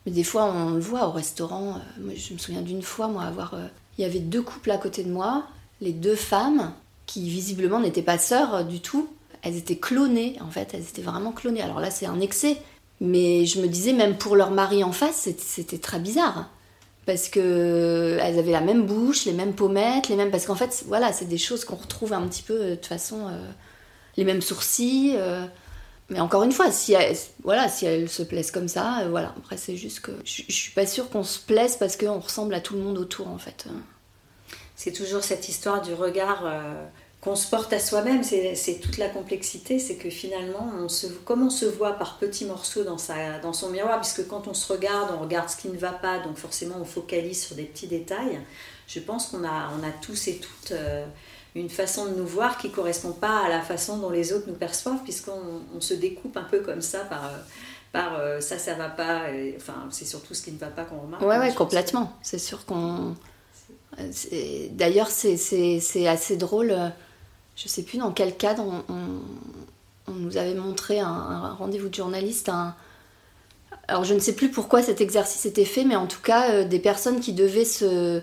Mais 0.04 0.12
des 0.12 0.24
fois, 0.24 0.46
on 0.46 0.70
le 0.70 0.80
voit 0.80 1.06
au 1.06 1.12
restaurant. 1.12 1.80
Moi, 2.00 2.14
je 2.16 2.32
me 2.32 2.38
souviens 2.38 2.62
d'une 2.62 2.82
fois, 2.82 3.08
moi, 3.08 3.22
avoir 3.22 3.54
il 3.98 4.02
y 4.02 4.04
avait 4.04 4.20
deux 4.20 4.42
couples 4.42 4.70
à 4.70 4.78
côté 4.78 5.04
de 5.04 5.10
moi, 5.10 5.46
les 5.80 5.92
deux 5.92 6.16
femmes, 6.16 6.72
qui 7.06 7.28
visiblement 7.28 7.80
n'étaient 7.80 8.02
pas 8.02 8.18
sœurs 8.18 8.54
euh, 8.54 8.62
du 8.62 8.80
tout. 8.80 9.08
Elles 9.42 9.56
étaient 9.56 9.76
clonées, 9.76 10.36
en 10.40 10.50
fait, 10.50 10.70
elles 10.72 10.82
étaient 10.82 11.02
vraiment 11.02 11.32
clonées. 11.32 11.62
Alors 11.62 11.80
là, 11.80 11.90
c'est 11.90 12.06
un 12.06 12.20
excès. 12.20 12.56
Mais 13.00 13.46
je 13.46 13.60
me 13.60 13.66
disais, 13.66 13.92
même 13.92 14.16
pour 14.16 14.36
leur 14.36 14.52
mari 14.52 14.84
en 14.84 14.92
face, 14.92 15.28
c'était 15.36 15.78
très 15.78 15.98
bizarre. 15.98 16.48
Parce 17.04 17.28
que 17.28 18.18
elles 18.22 18.38
avaient 18.38 18.52
la 18.52 18.60
même 18.60 18.86
bouche, 18.86 19.24
les 19.24 19.32
mêmes 19.32 19.54
pommettes, 19.54 20.08
les 20.08 20.14
mêmes. 20.14 20.30
Parce 20.30 20.46
qu'en 20.46 20.54
fait, 20.54 20.84
voilà, 20.86 21.12
c'est 21.12 21.24
des 21.24 21.38
choses 21.38 21.64
qu'on 21.64 21.74
retrouve 21.74 22.12
un 22.12 22.22
petit 22.28 22.44
peu 22.44 22.54
euh, 22.54 22.70
de 22.70 22.74
toute 22.76 22.86
façon. 22.86 23.26
Euh, 23.28 23.50
les 24.16 24.24
mêmes 24.24 24.42
sourcils. 24.42 25.16
Mais 26.12 26.20
encore 26.20 26.44
une 26.44 26.52
fois, 26.52 26.70
si 26.70 26.92
elles, 26.92 27.16
voilà, 27.42 27.68
si 27.68 27.86
se 28.06 28.22
plaisent 28.22 28.52
comme 28.52 28.68
ça, 28.68 29.06
voilà. 29.10 29.34
Après, 29.36 29.56
c'est 29.56 29.76
juste 29.76 30.00
que 30.00 30.12
je, 30.24 30.42
je 30.46 30.54
suis 30.54 30.72
pas 30.72 30.86
sûre 30.86 31.10
qu'on 31.10 31.24
se 31.24 31.40
plaise 31.40 31.76
parce 31.76 31.96
qu'on 31.96 32.20
ressemble 32.20 32.54
à 32.54 32.60
tout 32.60 32.74
le 32.74 32.80
monde 32.80 32.98
autour, 32.98 33.28
en 33.28 33.38
fait 33.38 33.66
c'est 34.82 34.92
toujours 34.92 35.22
cette 35.22 35.48
histoire 35.48 35.80
du 35.80 35.94
regard 35.94 36.42
euh, 36.44 36.84
qu'on 37.20 37.36
se 37.36 37.48
porte 37.48 37.72
à 37.72 37.78
soi-même. 37.78 38.24
C'est 38.24 38.80
toute 38.80 38.98
la 38.98 39.08
complexité, 39.08 39.78
c'est 39.78 39.94
que 39.94 40.10
finalement, 40.10 40.72
comme 41.24 41.46
on 41.46 41.50
se 41.50 41.66
voit 41.66 41.92
par 41.92 42.18
petits 42.18 42.46
morceaux 42.46 42.82
dans, 42.82 42.98
sa, 42.98 43.38
dans 43.38 43.52
son 43.52 43.70
miroir, 43.70 44.00
puisque 44.00 44.26
quand 44.26 44.48
on 44.48 44.54
se 44.54 44.72
regarde, 44.72 45.10
on 45.16 45.20
regarde 45.20 45.48
ce 45.48 45.56
qui 45.56 45.68
ne 45.68 45.78
va 45.78 45.92
pas, 45.92 46.18
donc 46.18 46.36
forcément 46.36 46.74
on 46.80 46.84
focalise 46.84 47.44
sur 47.44 47.54
des 47.54 47.62
petits 47.62 47.86
détails. 47.86 48.40
Je 48.88 48.98
pense 48.98 49.28
qu'on 49.28 49.44
a, 49.44 49.70
on 49.78 49.86
a 49.86 49.92
tous 50.02 50.26
et 50.26 50.38
toutes 50.38 50.72
euh, 50.72 51.06
une 51.54 51.68
façon 51.68 52.06
de 52.06 52.14
nous 52.14 52.26
voir 52.26 52.58
qui 52.58 52.70
correspond 52.70 53.12
pas 53.12 53.44
à 53.44 53.48
la 53.48 53.60
façon 53.60 53.98
dont 53.98 54.10
les 54.10 54.32
autres 54.32 54.46
nous 54.48 54.54
perçoivent, 54.54 55.02
puisqu'on 55.02 55.80
se 55.80 55.94
découpe 55.94 56.36
un 56.36 56.44
peu 56.44 56.60
comme 56.60 56.80
ça 56.80 57.00
par, 57.00 57.30
par 57.92 58.20
ça, 58.40 58.58
ça 58.58 58.74
va 58.74 58.88
pas. 58.88 59.26
enfin, 59.56 59.86
c'est 59.90 60.06
surtout 60.06 60.34
ce 60.34 60.42
qui 60.42 60.52
ne 60.52 60.58
va 60.58 60.68
pas 60.68 60.84
qu'on 60.84 61.00
remarque. 61.00 61.22
Ouais, 61.22 61.38
ouais, 61.38 61.52
complètement. 61.52 62.12
C'est 62.22 62.38
sûr 62.38 62.64
qu'on. 62.64 63.14
D'ailleurs, 64.70 65.10
c'est 65.10 66.06
assez 66.06 66.36
drôle. 66.36 66.74
Je 67.54 67.68
sais 67.68 67.82
plus 67.82 67.98
dans 67.98 68.12
quel 68.12 68.36
cadre 68.36 68.64
on, 68.88 70.12
nous 70.12 70.36
avait 70.38 70.54
montré 70.54 71.00
un, 71.00 71.06
un 71.06 71.52
rendez-vous 71.52 71.88
de 71.88 71.94
journaliste, 71.94 72.48
un, 72.48 72.74
alors 73.88 74.04
je 74.04 74.14
ne 74.14 74.20
sais 74.20 74.34
plus 74.34 74.50
pourquoi 74.50 74.82
cet 74.82 75.00
exercice 75.00 75.44
était 75.46 75.64
fait, 75.64 75.84
mais 75.84 75.96
en 75.96 76.06
tout 76.06 76.20
cas, 76.20 76.50
euh, 76.50 76.64
des 76.64 76.78
personnes 76.78 77.20
qui 77.20 77.32
devaient 77.32 77.64
se, 77.64 78.22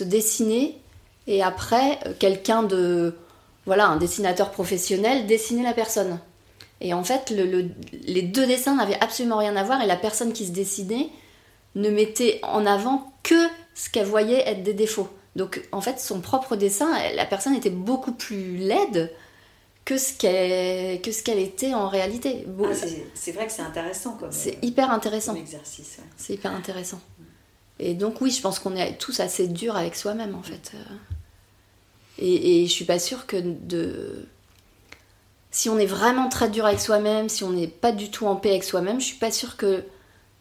dessiner 0.00 0.78
et 1.28 1.42
après, 1.42 2.00
euh, 2.06 2.14
quelqu'un 2.18 2.64
de. 2.64 3.14
Voilà, 3.66 3.86
un 3.86 3.98
dessinateur 3.98 4.50
professionnel 4.50 5.26
dessinait 5.26 5.62
la 5.62 5.74
personne. 5.74 6.18
Et 6.80 6.94
en 6.94 7.04
fait, 7.04 7.30
les 7.30 8.22
deux 8.22 8.46
dessins 8.46 8.74
n'avaient 8.76 8.98
absolument 9.00 9.36
rien 9.36 9.54
à 9.56 9.62
voir 9.62 9.82
et 9.82 9.86
la 9.86 9.96
personne 9.96 10.32
qui 10.32 10.46
se 10.46 10.52
dessinait 10.52 11.10
ne 11.74 11.90
mettait 11.90 12.40
en 12.44 12.64
avant 12.64 13.12
que 13.22 13.46
ce 13.74 13.90
qu'elle 13.90 14.06
voyait 14.06 14.48
être 14.48 14.62
des 14.62 14.72
défauts. 14.72 15.08
Donc 15.36 15.60
en 15.70 15.82
fait, 15.82 16.00
son 16.00 16.20
propre 16.20 16.56
dessin, 16.56 16.88
la 17.14 17.26
personne 17.26 17.54
était 17.54 17.68
beaucoup 17.68 18.12
plus 18.12 18.56
laide 18.56 19.12
que 19.84 19.98
ce 19.98 20.14
qu'elle 20.14 21.02
que 21.02 21.12
ce 21.12 21.22
qu'elle 21.22 21.38
était 21.38 21.74
en 21.74 21.88
réalité. 21.88 22.46
Ah, 22.64 22.68
c'est 23.14 23.32
vrai 23.32 23.46
que 23.46 23.52
c'est 23.52 23.62
intéressant 23.62 24.12
comme. 24.12 24.32
C'est 24.32 24.56
hyper 24.62 24.90
intéressant. 24.90 25.34
exercice. 25.34 25.98
C'est 26.16 26.34
hyper 26.34 26.54
intéressant. 26.54 27.00
Et 27.80 27.92
donc 27.92 28.20
oui, 28.22 28.30
je 28.30 28.40
pense 28.40 28.60
qu'on 28.60 28.76
est 28.76 28.96
tous 28.98 29.20
assez 29.20 29.46
durs 29.46 29.76
avec 29.76 29.94
soi-même 29.94 30.34
en 30.34 30.42
fait. 30.42 30.72
Et, 32.18 32.66
je 32.66 32.72
suis 32.72 32.84
pas 32.84 32.98
sûre 32.98 33.26
que 33.26 33.36
de 33.36 34.26
si 35.50 35.68
on 35.68 35.78
est 35.78 35.86
vraiment 35.86 36.28
très 36.28 36.48
dur 36.48 36.66
avec 36.66 36.80
soi-même, 36.80 37.28
si 37.28 37.44
on 37.44 37.50
n'est 37.50 37.68
pas 37.68 37.92
du 37.92 38.10
tout 38.10 38.26
en 38.26 38.36
paix 38.36 38.50
avec 38.50 38.64
soi-même, 38.64 39.00
je 39.00 39.06
suis 39.06 39.16
pas 39.16 39.30
sûre 39.30 39.56
que 39.56 39.82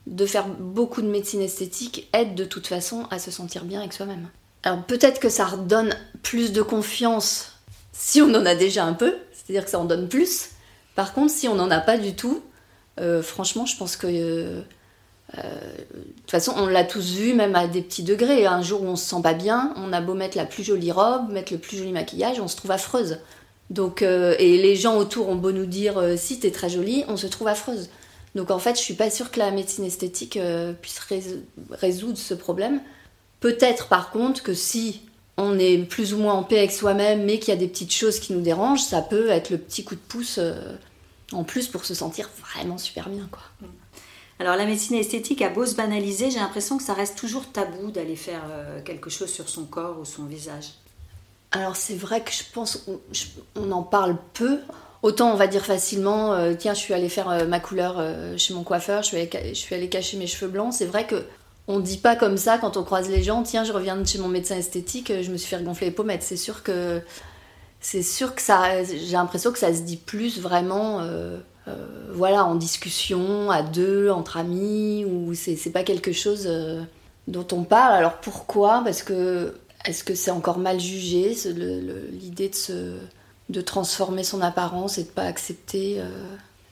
de 0.06 0.26
faire 0.26 0.48
beaucoup 0.48 1.02
de 1.02 1.08
médecine 1.08 1.42
esthétique 1.42 2.10
aide 2.14 2.36
de 2.36 2.46
toute 2.46 2.68
façon 2.68 3.08
à 3.12 3.20
se 3.20 3.32
sentir 3.32 3.64
bien 3.66 3.80
avec 3.80 3.94
soi-même. 3.94 4.28
Alors 4.64 4.84
peut-être 4.84 5.20
que 5.20 5.30
ça 5.30 5.46
redonne 5.46 5.96
plus 6.24 6.52
de 6.52 6.62
confiance 6.62 7.54
si 7.94 8.22
on 8.22 8.34
en 8.34 8.46
a 8.46 8.56
déjà 8.56 8.84
un 8.84 8.94
peu, 8.94 9.16
c'est-à-dire 9.32 9.66
que 9.66 9.72
ça 9.72 9.80
en 9.80 9.86
donne 9.86 10.10
plus. 10.10 10.50
Par 10.96 11.14
contre, 11.14 11.32
si 11.32 11.48
on 11.48 11.56
n'en 11.56 11.72
a 11.72 11.80
pas 11.80 11.98
du 11.98 12.16
tout, 12.16 12.44
euh, 13.00 13.22
franchement, 13.22 13.66
je 13.66 13.78
pense 13.78 13.96
que. 13.98 14.08
Euh, 14.08 14.62
de 15.36 15.42
toute 16.22 16.32
façon, 16.32 16.54
on 16.56 16.68
l'a 16.68 16.84
tous 16.84 17.16
vu, 17.16 17.34
même 17.34 17.56
à 17.56 17.68
des 17.68 17.82
petits 17.82 18.04
degrés. 18.04 18.46
Un 18.46 18.62
jour 18.62 18.82
où 18.82 18.86
on 18.86 18.96
se 18.96 19.10
sent 19.10 19.22
pas 19.22 19.34
bien, 19.34 19.74
on 19.76 19.92
a 19.94 20.02
beau 20.02 20.14
mettre 20.14 20.38
la 20.38 20.46
plus 20.46 20.64
jolie 20.64 20.92
robe, 20.92 21.32
mettre 21.32 21.52
le 21.54 21.60
plus 21.60 21.78
joli 21.78 21.92
maquillage, 21.92 22.40
on 22.40 22.48
se 22.48 22.56
trouve 22.56 22.72
affreuse. 22.72 23.20
Donc, 23.70 24.02
et 24.02 24.58
les 24.58 24.76
gens 24.78 24.98
autour 24.98 25.28
ont 25.28 25.36
beau 25.36 25.52
nous 25.52 25.66
dire 25.66 26.02
si 26.16 26.40
t'es 26.40 26.52
très 26.52 26.70
jolie, 26.70 27.04
on 27.10 27.18
se 27.18 27.28
trouve 27.28 27.50
affreuse. 27.50 27.90
Donc 28.36 28.52
en 28.52 28.60
fait, 28.60 28.76
je 28.78 28.82
suis 28.82 28.94
pas 28.94 29.10
sûre 29.10 29.30
que 29.30 29.40
la 29.40 29.52
médecine 29.52 29.84
esthétique 29.84 30.40
puisse 30.82 31.00
résoudre 31.72 32.18
ce 32.18 32.34
problème. 32.34 32.80
Peut-être 33.40 33.88
par 33.88 34.12
contre 34.12 34.42
que 34.42 34.54
si 34.54 35.02
on 35.38 35.60
est 35.60 35.78
plus 35.78 36.14
ou 36.14 36.18
moins 36.18 36.34
en 36.34 36.44
paix 36.44 36.58
avec 36.58 36.72
soi-même, 36.72 37.24
mais 37.24 37.40
qu'il 37.40 37.50
y 37.54 37.58
a 37.58 37.60
des 37.60 37.68
petites 37.68 37.94
choses 37.94 38.20
qui 38.20 38.34
nous 38.34 38.42
dérangent, 38.42 38.84
ça 38.84 39.02
peut 39.02 39.30
être 39.30 39.52
le 39.52 39.60
petit 39.60 39.84
coup 39.84 39.96
de 39.96 40.02
pouce 40.02 40.40
euh, 40.40 40.76
en 41.32 41.44
plus 41.44 41.68
pour 41.68 41.86
se 41.86 41.94
sentir 41.94 42.30
vraiment 42.42 42.80
super 42.80 43.08
bien. 43.10 43.28
Quoi. 43.32 43.44
Alors 44.39 44.56
la 44.56 44.65
médecine 44.65 44.96
esthétique 44.96 45.41
a 45.41 45.50
beau 45.50 45.65
se 45.65 45.75
banaliser, 45.75 46.29
j'ai 46.29 46.39
l'impression 46.39 46.77
que 46.77 46.84
ça 46.84 46.94
reste 46.94 47.17
toujours 47.17 47.51
tabou 47.51 47.91
d'aller 47.91 48.15
faire 48.15 48.44
euh, 48.50 48.82
quelque 48.84 49.10
chose 49.10 49.29
sur 49.29 49.50
son 49.50 49.65
corps 49.65 50.00
ou 50.00 50.06
son 50.06 50.25
visage. 50.25 50.74
Alors 51.51 51.75
c'est 51.75 51.96
vrai 51.96 52.22
que 52.22 52.32
je 52.32 52.44
pense 52.53 52.86
qu'on 53.56 53.72
en 53.72 53.84
parle 53.84 54.17
peu. 54.34 54.60
Autant 55.01 55.32
on 55.32 55.36
va 55.36 55.48
dire 55.48 55.65
facilement, 55.65 56.34
euh, 56.34 56.53
tiens, 56.58 56.74
je 56.74 56.79
suis 56.79 56.94
allée 56.94 57.10
faire 57.10 57.48
ma 57.48 57.60
couleur 57.60 58.03
chez 58.38 58.53
mon 58.53 58.63
coiffeur, 58.63 59.03
je 59.03 59.53
suis, 59.53 59.75
allée 59.75 59.89
cacher 59.89 60.17
mes 60.17 60.27
cheveux 60.27 60.51
blancs. 60.51 60.74
C'est 60.74 60.86
vrai 60.86 61.08
que 61.08 61.24
on 61.67 61.79
dit 61.79 61.98
pas 61.98 62.15
comme 62.15 62.38
ça 62.38 62.58
quand 62.58 62.77
on 62.77 62.84
croise 62.84 63.10
les 63.10 63.24
gens, 63.24 63.44
tiens, 63.44 63.63
je 63.63 63.74
reviens 63.74 63.98
de 63.98 64.06
chez 64.06 64.20
mon 64.20 64.27
médecin 64.29 64.56
esthétique, 64.56 65.12
je 65.22 65.32
me 65.32 65.38
suis 65.38 65.56
fait 65.56 65.63
gonfler 65.63 65.88
les 65.88 65.94
pommettes. 65.94 66.24
C'est 66.24 66.38
sûr 66.38 66.63
que 66.63 67.01
c'est 67.79 68.03
sûr 68.03 68.36
que 68.36 68.41
ça, 68.41 68.84
j'ai 68.84 69.13
l'impression 69.13 69.51
que 69.51 69.60
ça 69.60 69.74
se 69.74 69.82
dit 69.82 69.98
plus 69.98 70.39
vraiment, 70.39 71.00
euh, 71.00 71.03
euh, 71.03 71.39
voilà, 72.14 72.46
en 72.46 72.56
discussion, 72.56 73.52
à 73.52 73.62
deux, 73.62 74.10
entre 74.10 74.38
amis, 74.38 75.06
ou 75.06 75.34
c'est 75.34 75.72
pas 75.72 75.84
quelque 75.84 76.12
chose 76.12 76.46
euh, 76.48 76.82
dont 77.28 77.48
on 77.52 77.64
parle. 77.64 77.94
Alors 77.94 78.18
pourquoi? 78.18 78.82
Parce 78.84 79.04
que 79.04 79.56
est-ce 79.86 80.04
que 80.04 80.16
c'est 80.16 80.32
encore 80.32 80.58
mal 80.58 80.80
jugé 80.80 81.36
l'idée 82.12 82.50
de 82.50 82.98
de 83.50 83.62
transformer 83.62 84.26
son 84.26 84.42
apparence 84.42 84.98
et 84.98 85.04
de 85.04 85.10
pas 85.10 85.24
accepter 85.24 86.02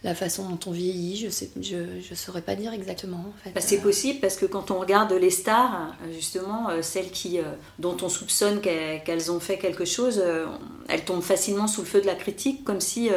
la 0.06 0.14
façon 0.14 0.48
dont 0.48 0.60
on 0.68 0.72
vieillit, 0.72 1.18
je 1.18 1.30
sais, 1.30 1.50
je, 1.60 2.14
saurais 2.14 2.44
pas 2.44 2.54
dire 2.54 2.72
exactement. 2.72 3.26
Bah, 3.44 3.60
c'est 3.60 3.80
possible 3.80 4.20
parce 4.20 4.36
que 4.36 4.46
quand 4.46 4.70
on 4.70 4.80
regarde 4.80 5.12
les 5.12 5.32
stars, 5.32 5.96
justement, 6.14 6.70
euh, 6.70 6.84
celles 6.84 7.10
qui, 7.10 7.40
euh, 7.40 7.44
dont 7.80 7.98
on 8.04 8.08
soupçonne 8.08 8.62
qu'elles 8.62 9.32
ont 9.32 9.40
fait 9.40 9.58
quelque 9.58 9.84
chose, 9.84 10.22
euh, 10.24 10.46
elles 10.90 11.06
tombent 11.06 11.24
facilement 11.24 11.66
sous 11.66 11.82
le 11.82 11.88
feu 11.88 12.02
de 12.02 12.06
la 12.06 12.14
critique, 12.14 12.64
comme 12.64 12.82
si 12.82 13.10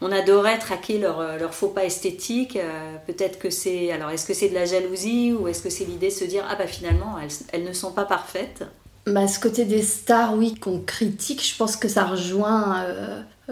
on 0.00 0.10
adorait 0.10 0.58
traquer 0.58 0.98
leur, 0.98 1.54
faux 1.54 1.68
pas 1.68 1.84
esthétique. 1.84 2.58
Peut-être 3.06 3.38
que 3.38 3.48
c'est, 3.48 3.92
alors 3.92 4.10
est-ce 4.10 4.26
que 4.26 4.34
c'est 4.34 4.48
de 4.48 4.54
la 4.54 4.64
jalousie 4.64 5.32
ou 5.32 5.46
est-ce 5.46 5.62
que 5.62 5.70
c'est 5.70 5.84
l'idée 5.84 6.08
de 6.08 6.12
se 6.12 6.24
dire 6.24 6.44
ah 6.50 6.56
bah 6.56 6.66
finalement 6.66 7.16
elles 7.52 7.62
ne 7.62 7.72
sont 7.72 7.92
pas 7.92 8.04
parfaites? 8.04 8.64
Bah, 9.06 9.26
ce 9.26 9.40
côté 9.40 9.64
des 9.64 9.82
stars, 9.82 10.36
oui, 10.36 10.54
qu'on 10.54 10.78
critique, 10.78 11.44
je 11.46 11.56
pense 11.56 11.76
que 11.76 11.88
ça 11.88 12.04
rejoint 12.04 12.84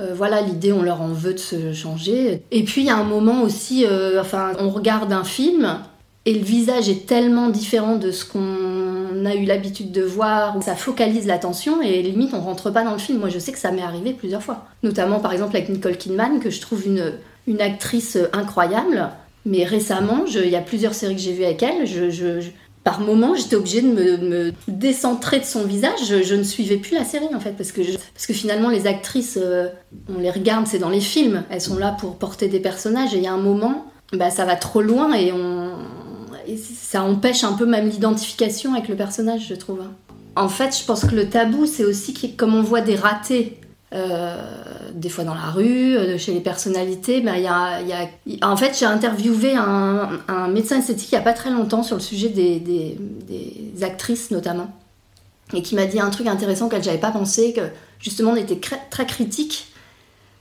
euh, 0.01 0.15
voilà, 0.15 0.41
l'idée, 0.41 0.73
on 0.73 0.83
leur 0.83 1.03
en 1.03 1.09
veut 1.09 1.35
de 1.35 1.39
se 1.39 1.73
changer. 1.73 2.43
Et 2.51 2.65
puis, 2.65 2.83
il 2.83 2.87
y 2.87 2.91
a 2.91 2.97
un 2.97 3.05
moment 3.05 3.43
aussi, 3.43 3.85
euh, 3.85 4.21
enfin, 4.21 4.53
on 4.59 4.71
regarde 4.71 5.13
un 5.13 5.25
film 5.25 5.79
et 6.27 6.35
le 6.35 6.45
visage 6.45 6.89
est 6.89 7.07
tellement 7.07 7.49
différent 7.49 7.97
de 7.97 8.11
ce 8.11 8.25
qu'on 8.25 9.25
a 9.25 9.35
eu 9.35 9.45
l'habitude 9.45 9.91
de 9.91 10.03
voir, 10.03 10.63
ça 10.63 10.77
focalise 10.77 11.27
l'attention 11.27 11.83
et 11.83 12.03
limite, 12.03 12.35
on 12.35 12.41
rentre 12.41 12.71
pas 12.71 12.85
dans 12.85 12.93
le 12.93 12.99
film. 12.99 13.19
Moi, 13.19 13.31
je 13.31 13.39
sais 13.39 13.53
que 13.53 13.59
ça 13.59 13.73
m'est 13.73 13.83
arrivé 13.83 14.13
plusieurs 14.13 14.43
fois. 14.43 14.67
Notamment, 14.83 15.19
par 15.19 15.33
exemple, 15.33 15.57
avec 15.57 15.69
Nicole 15.69 15.97
Kidman, 15.97 16.41
que 16.41 16.51
je 16.51 16.61
trouve 16.61 16.87
une, 16.87 17.13
une 17.47 17.61
actrice 17.61 18.17
incroyable. 18.33 19.11
Mais 19.47 19.65
récemment, 19.65 20.25
il 20.27 20.51
y 20.51 20.57
a 20.57 20.61
plusieurs 20.61 20.95
séries 20.95 21.17
que 21.17 21.23
j'ai 21.23 21.33
vues 21.33 21.45
avec 21.45 21.63
elle, 21.63 21.87
je, 21.87 22.41
par 22.85 23.01
moment, 23.01 23.35
j'étais 23.35 23.57
obligée 23.57 23.83
de 23.83 23.89
me, 23.89 24.53
décentrer 24.69 25.41
de 25.41 25.45
son 25.45 25.65
visage. 25.65 25.99
Je, 26.07 26.35
ne 26.35 26.43
suivais 26.43 26.77
plus 26.77 26.95
la 26.95 27.05
série 27.05 27.35
en 27.35 27.41
fait, 27.41 27.53
parce 27.53 27.73
que, 27.73 27.83
parce 28.15 28.27
que 28.27 28.33
finalement, 28.33 28.71
les 28.71 28.87
actrices, 28.87 29.39
euh, 29.41 29.69
on 30.09 30.19
les 30.19 30.31
regarde, 30.31 30.67
c'est 30.67 30.79
dans 30.79 30.89
les 30.89 31.01
films. 31.01 31.45
Elles 31.51 31.61
sont 31.61 31.79
là 31.79 31.95
pour 31.99 32.17
porter 32.17 32.49
des 32.49 32.61
personnages. 32.61 33.15
Et 33.15 33.19
il 33.19 33.23
y 33.23 33.27
a 33.27 33.33
un 33.33 33.39
moment, 33.39 33.87
bah, 34.13 34.31
ça 34.31 34.45
va 34.45 34.57
trop 34.57 34.81
loin 34.81 35.13
et, 35.13 35.33
on, 35.33 35.73
ça 36.57 37.03
empêche 37.03 37.45
un 37.45 37.53
peu 37.53 37.67
même 37.67 37.89
l'identification 37.89 38.75
avec 38.75 38.89
le 38.89 38.97
personnage, 38.97 39.47
je 39.49 39.55
trouve. 39.55 39.83
En 40.37 40.49
fait, 40.49 40.77
je 40.77 40.85
pense 40.85 41.05
que 41.05 41.15
le 41.15 41.29
tabou, 41.29 41.67
c'est 41.67 41.85
aussi 41.85 42.15
que, 42.15 42.27
comme 42.29 42.55
on 42.55 42.63
voit 42.63 42.81
des 42.81 42.97
ratés 42.97 43.60
des 43.93 45.09
fois 45.09 45.25
dans 45.25 45.35
la 45.35 45.51
rue, 45.51 45.97
euh, 45.97 46.17
chez 46.19 46.33
les 46.33 46.41
personnalités. 46.41 47.21
Ben, 47.21 47.37
y 47.37 47.47
a, 47.47 47.81
y 47.83 47.93
a... 47.93 48.49
En 48.49 48.57
fait, 48.57 48.79
j'ai 48.79 48.87
interviewé 48.87 49.55
un, 49.57 50.49
médecin 50.49 50.79
esthétique 50.79 51.11
il 51.13 51.15
n'y 51.17 51.21
a 51.21 51.25
pas 51.25 51.33
très 51.33 51.51
longtemps 51.51 51.83
sur 51.83 51.97
le 51.97 52.03
sujet 52.03 52.29
des, 52.29 52.97
actrices 53.83 54.31
notamment. 54.31 54.71
Et 55.53 55.63
qui 55.63 55.75
m'a 55.75 55.87
dit 55.87 55.99
un 55.99 56.11
truc 56.11 56.29
intéressant 56.29 56.67
auquel 56.67 56.85
j'avais 56.85 56.99
pas 56.99 57.11
pensé, 57.11 57.53
que 57.53 57.63
justement 57.99 58.33
on 58.33 58.37
était 58.37 58.61
très 58.91 59.07
critique 59.07 59.67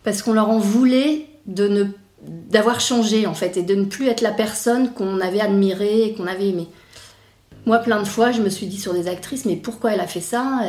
parce 0.03 0.21
qu'on 0.21 0.33
leur 0.33 0.49
en 0.49 0.59
voulait 0.59 1.25
d'avoir 1.45 2.79
changé 2.79 3.25
en 3.25 3.33
fait 3.33 3.57
et 3.57 3.63
de 3.63 3.73
ne 3.75 3.85
plus 3.85 4.07
être 4.07 4.21
la 4.21 4.31
personne 4.31 4.93
qu'on 4.93 5.19
avait 5.19 5.41
admirée 5.41 6.03
et 6.03 6.13
qu'on 6.13 6.27
avait 6.27 6.49
aimée. 6.49 6.67
Moi, 7.69 7.77
plein 7.77 8.01
de 8.01 8.07
fois, 8.07 8.31
je 8.31 8.41
me 8.41 8.49
suis 8.49 8.65
dit 8.65 8.79
sur 8.79 8.95
des 8.95 9.07
actrices, 9.07 9.45
mais 9.45 9.55
pourquoi 9.55 9.93
elle 9.93 9.99
a 9.99 10.07
fait 10.07 10.21
ça? 10.21 10.61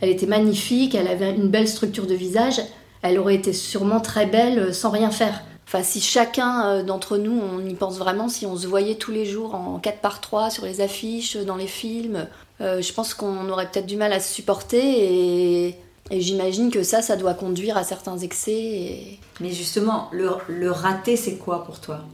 Elle, 0.00 0.08
était 0.08 0.26
magnifique, 0.26 0.94
elle 0.94 1.08
avait 1.08 1.34
une 1.34 1.48
belle 1.48 1.66
structure 1.66 2.06
de 2.06 2.14
visage, 2.14 2.60
elle 3.02 3.18
aurait 3.18 3.34
été 3.34 3.52
sûrement 3.52 3.98
très 3.98 4.24
belle 4.24 4.60
euh, 4.60 4.72
sans 4.72 4.90
rien 4.90 5.10
faire. 5.10 5.42
Enfin, 5.66 5.82
si 5.82 6.00
chacun 6.00 6.64
euh, 6.68 6.82
d'entre 6.84 7.18
nous, 7.18 7.36
on 7.36 7.58
y 7.66 7.74
pense 7.74 7.98
vraiment, 7.98 8.28
si 8.28 8.46
on 8.46 8.56
se 8.56 8.68
voyait 8.68 8.94
tous 8.94 9.10
les 9.10 9.26
jours 9.26 9.56
en 9.56 9.80
4 9.80 9.98
par 9.98 10.20
3 10.20 10.50
sur 10.50 10.64
les 10.64 10.80
affiches, 10.80 11.36
dans 11.38 11.56
les 11.56 11.66
films, 11.66 12.28
euh, 12.60 12.80
je 12.80 12.92
pense 12.92 13.14
qu'on 13.14 13.48
aurait 13.48 13.68
peut-être 13.68 13.86
du 13.86 13.96
mal 13.96 14.12
à 14.12 14.20
se 14.20 14.32
supporter 14.32 14.78
et, 14.78 15.76
j'imagine 16.12 16.70
que 16.70 16.84
ça, 16.84 17.02
ça 17.02 17.16
doit 17.16 17.34
conduire 17.34 17.76
à 17.76 17.82
certains 17.82 18.18
excès. 18.18 19.18
Mais 19.40 19.50
justement, 19.50 20.08
le 20.12 20.70
raté, 20.70 21.16
c'est 21.16 21.34
quoi 21.34 21.64
pour 21.64 21.80
toi? 21.80 22.04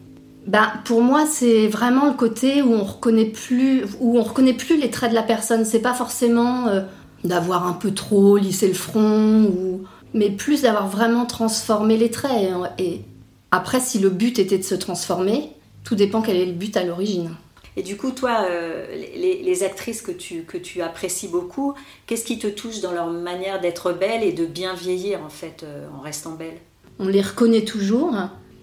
Bah, 0.46 0.72
pour 0.84 1.02
moi, 1.02 1.26
c'est 1.26 1.68
vraiment 1.68 2.06
le 2.06 2.14
côté 2.14 2.62
où 2.62 2.72
on 2.72 2.84
reconnaît 2.84 3.26
plus, 3.26 3.84
où 4.00 4.18
on 4.18 4.22
reconnaît 4.22 4.54
plus 4.54 4.80
les 4.80 4.90
traits 4.90 5.10
de 5.10 5.14
la 5.14 5.22
personne. 5.22 5.64
C'est 5.64 5.80
pas 5.80 5.94
forcément 5.94 6.66
euh, 6.68 6.80
d'avoir 7.24 7.66
un 7.66 7.74
peu 7.74 7.92
trop 7.92 8.36
lissé 8.36 8.66
le 8.68 8.74
front, 8.74 9.44
ou... 9.44 9.82
mais 10.14 10.30
plus 10.30 10.62
d'avoir 10.62 10.88
vraiment 10.88 11.26
transformé 11.26 11.96
les 11.96 12.10
traits. 12.10 12.50
Et 12.78 13.02
après, 13.50 13.80
si 13.80 13.98
le 13.98 14.08
but 14.08 14.38
était 14.38 14.58
de 14.58 14.64
se 14.64 14.74
transformer, 14.74 15.52
tout 15.84 15.94
dépend 15.94 16.22
quel 16.22 16.36
est 16.36 16.46
le 16.46 16.52
but 16.52 16.76
à 16.76 16.84
l'origine. 16.84 17.30
Et 17.76 17.82
du 17.82 17.96
coup, 17.96 18.10
toi, 18.10 18.46
les, 18.92 19.62
actrices 19.62 20.02
que 20.02 20.10
tu, 20.10 20.42
que 20.42 20.58
tu 20.58 20.82
apprécies 20.82 21.28
beaucoup, 21.28 21.74
qu'est-ce 22.06 22.24
qui 22.24 22.38
te 22.38 22.48
touche 22.48 22.80
dans 22.80 22.92
leur 22.92 23.08
manière 23.10 23.60
d'être 23.60 23.92
belle 23.92 24.24
et 24.24 24.32
de 24.32 24.44
bien 24.44 24.74
vieillir, 24.74 25.22
en 25.24 25.28
fait, 25.28 25.64
en 25.96 26.00
restant 26.00 26.32
belle 26.32 26.58
On 26.98 27.06
les 27.06 27.22
reconnaît 27.22 27.64
toujours, 27.64 28.12